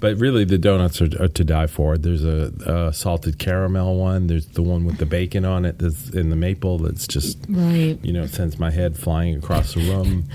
But 0.00 0.16
really, 0.18 0.44
the 0.44 0.58
donuts 0.58 1.00
are, 1.02 1.08
are 1.20 1.28
to 1.28 1.44
die 1.44 1.66
for. 1.66 1.98
There's 1.98 2.24
a, 2.24 2.52
a 2.66 2.92
salted 2.92 3.38
caramel 3.38 3.96
one. 3.96 4.28
There's 4.28 4.46
the 4.46 4.62
one 4.62 4.84
with 4.84 4.98
the 4.98 5.06
bacon 5.06 5.44
on 5.44 5.64
it. 5.64 5.78
That's 5.78 6.10
in 6.10 6.30
the 6.30 6.36
maple. 6.36 6.78
That's 6.78 7.06
just 7.08 7.38
right. 7.48 7.98
you 8.02 8.12
know 8.12 8.26
sends 8.26 8.58
my 8.58 8.70
head 8.70 8.96
flying 8.96 9.36
across 9.36 9.74
the 9.74 9.80
room. 9.80 10.24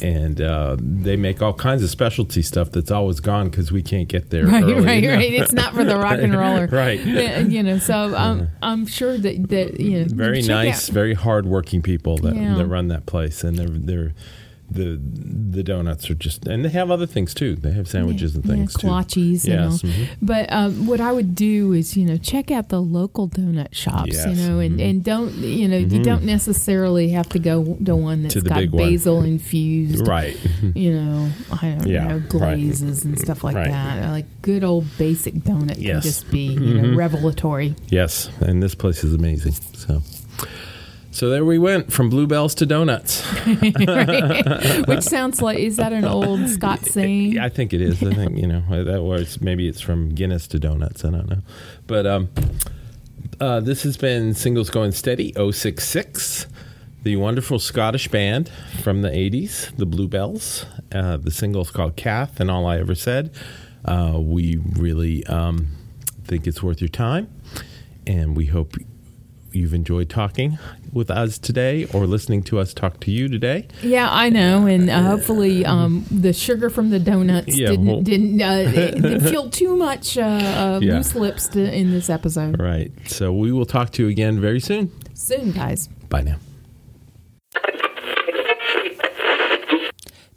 And 0.00 0.40
uh, 0.40 0.76
they 0.80 1.16
make 1.16 1.42
all 1.42 1.52
kinds 1.52 1.82
of 1.82 1.90
specialty 1.90 2.40
stuff 2.40 2.70
that's 2.72 2.90
always 2.90 3.20
gone 3.20 3.50
because 3.50 3.70
we 3.70 3.82
can't 3.82 4.08
get 4.08 4.30
there. 4.30 4.46
Right, 4.46 4.62
early 4.62 4.74
right, 4.84 5.04
right. 5.06 5.32
It's 5.34 5.52
not 5.52 5.74
for 5.74 5.84
the 5.84 5.96
rock 5.96 6.18
and 6.18 6.34
roller, 6.34 6.66
Right. 6.72 6.98
You 6.98 7.62
know, 7.62 7.78
so 7.78 8.16
um, 8.16 8.48
I'm 8.62 8.86
sure 8.86 9.18
that 9.18 9.48
that 9.50 9.78
you 9.78 10.00
know, 10.00 10.06
very 10.08 10.40
nice, 10.42 10.88
out- 10.88 10.94
very 10.94 11.14
hardworking 11.14 11.82
people 11.82 12.16
that, 12.18 12.34
Yeah. 12.34 12.54
that 12.54 12.66
run 12.66 12.88
that 12.88 13.06
place, 13.06 13.44
and 13.44 13.58
they're 13.58 13.68
they're 13.68 14.14
the 14.72 15.00
the 15.52 15.62
donuts 15.62 16.08
are 16.10 16.14
just, 16.14 16.46
and 16.46 16.64
they 16.64 16.70
have 16.70 16.90
other 16.90 17.04
things 17.06 17.34
too. 17.34 17.56
They 17.56 17.72
have 17.72 17.86
sandwiches 17.86 18.34
and 18.34 18.44
yeah, 18.44 18.52
things 18.54 18.74
too. 18.74 18.86
kolaches, 18.86 19.46
you 19.46 19.52
Yes, 19.52 19.82
mhm. 19.82 20.08
But 20.22 20.50
um, 20.50 20.86
what 20.86 20.98
I 21.00 21.12
would 21.12 21.34
do 21.34 21.72
is, 21.74 21.94
you 21.96 22.06
know, 22.06 22.16
check 22.16 22.50
out 22.50 22.70
the 22.70 22.80
local 22.80 23.28
donut 23.28 23.74
shops, 23.74 24.12
Yes, 24.14 24.26
Mm-hmm. 24.26 24.40
you 24.40 24.48
know, 24.48 24.58
and, 24.60 24.80
and 24.80 25.04
don't, 25.04 25.32
you 25.34 25.68
know, 25.68 25.76
you 25.76 26.02
don't 26.02 26.24
necessarily 26.24 27.10
have 27.10 27.28
to 27.30 27.38
go 27.38 27.76
to 27.84 27.94
one 27.96 28.22
that's 28.22 28.34
To 28.34 28.40
got 28.40 28.58
big 28.58 28.70
one. 28.72 28.82
basil 28.90 29.22
infused, 29.22 30.06
Right. 30.08 30.36
You 30.74 30.94
know, 30.94 31.30
I 31.60 31.68
don't 31.70 31.86
Yeah, 31.86 32.06
know 32.08 32.16
right. 32.16 32.28
glazes 32.30 33.04
and 33.04 33.18
stuff 33.18 33.44
like 33.44 33.54
Right. 33.56 33.68
that. 33.70 34.10
Like 34.10 34.26
good 34.42 34.64
old 34.64 34.86
basic 34.96 35.34
donut 35.34 35.74
can 35.74 35.82
Yes. 35.82 35.96
Mm-hmm. 35.98 36.00
just 36.02 36.30
be, 36.30 36.46
you 36.54 36.80
know, 36.80 36.96
revelatory. 36.96 37.74
yes, 37.90 38.30
and 38.40 38.62
this 38.62 38.74
place 38.74 39.04
is 39.04 39.12
amazing. 39.14 39.52
So. 39.74 40.00
So 41.12 41.28
there 41.28 41.44
we 41.44 41.58
went 41.58 41.92
from 41.92 42.08
bluebells 42.08 42.54
to 42.56 42.66
donuts. 42.66 43.20
Which 44.86 45.02
sounds 45.02 45.42
like 45.42 45.58
is 45.58 45.76
that 45.76 45.92
an 45.92 46.06
old 46.06 46.48
Scott 46.48 46.80
saying? 46.86 47.38
I 47.38 47.50
think 47.50 47.74
it 47.74 47.82
is. 47.82 48.02
I 48.02 48.14
think 48.14 48.38
you 48.38 48.46
know 48.46 48.62
that 48.84 49.02
was 49.02 49.40
maybe 49.40 49.68
it's 49.68 49.80
from 49.80 50.14
Guinness 50.14 50.48
to 50.48 50.58
donuts. 50.58 51.04
I 51.04 51.10
don't 51.10 51.28
know, 51.28 51.42
but 51.86 52.06
um, 52.06 52.30
uh, 53.40 53.60
this 53.60 53.82
has 53.82 53.98
been 53.98 54.32
singles 54.32 54.70
going 54.70 54.92
steady 54.92 55.32
066 55.34 56.46
the 57.02 57.16
wonderful 57.16 57.58
Scottish 57.58 58.08
band 58.08 58.48
from 58.80 59.02
the 59.02 59.08
80s, 59.08 59.76
the 59.76 59.86
Bluebells. 59.86 60.66
Uh, 60.92 61.16
the 61.16 61.32
single's 61.32 61.70
called 61.70 61.96
Cath 61.96 62.38
and 62.38 62.50
All 62.50 62.64
I 62.64 62.78
Ever 62.78 62.94
Said. 62.94 63.34
Uh, 63.84 64.18
we 64.20 64.56
really 64.76 65.26
um, 65.26 65.68
think 66.24 66.46
it's 66.46 66.62
worth 66.62 66.80
your 66.80 66.88
time, 66.88 67.28
and 68.06 68.36
we 68.36 68.46
hope 68.46 68.76
you've 69.54 69.74
enjoyed 69.74 70.08
talking 70.08 70.58
with 70.92 71.10
us 71.10 71.38
today 71.38 71.84
or 71.94 72.06
listening 72.06 72.42
to 72.44 72.58
us 72.58 72.74
talk 72.74 73.00
to 73.00 73.10
you 73.10 73.28
today. 73.28 73.66
Yeah, 73.82 74.08
I 74.10 74.28
know, 74.30 74.66
and 74.66 74.90
uh, 74.90 75.02
hopefully 75.02 75.64
um, 75.64 76.04
the 76.10 76.32
sugar 76.32 76.68
from 76.70 76.90
the 76.90 76.98
donuts 76.98 77.56
Yeah, 77.56 77.70
didn't 77.70 77.86
well- 77.86 78.00
didn't, 78.02 78.40
uh, 78.42 78.70
didn't 78.70 79.20
feel 79.20 79.48
too 79.50 79.76
much 79.76 80.18
uh, 80.18 80.22
uh, 80.22 80.80
Yeah. 80.82 80.94
loose 80.96 81.14
lips 81.14 81.48
to, 81.48 81.60
in 81.74 81.90
this 81.90 82.10
episode. 82.10 82.60
Right. 82.60 82.92
So 83.06 83.32
we 83.32 83.52
will 83.52 83.66
talk 83.66 83.90
to 83.92 84.02
you 84.04 84.08
again 84.08 84.40
very 84.40 84.60
soon. 84.60 84.90
Soon, 85.14 85.52
guys. 85.52 85.88
Bye 86.08 86.22
now. 86.22 86.36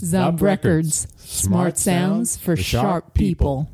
Zub, 0.00 0.38
Zub 0.38 0.42
Records, 0.42 1.06
Records. 1.06 1.06
smart 1.18 1.78
sounds 1.78 2.36
for 2.36 2.56
sharp 2.56 3.14
people. 3.14 3.68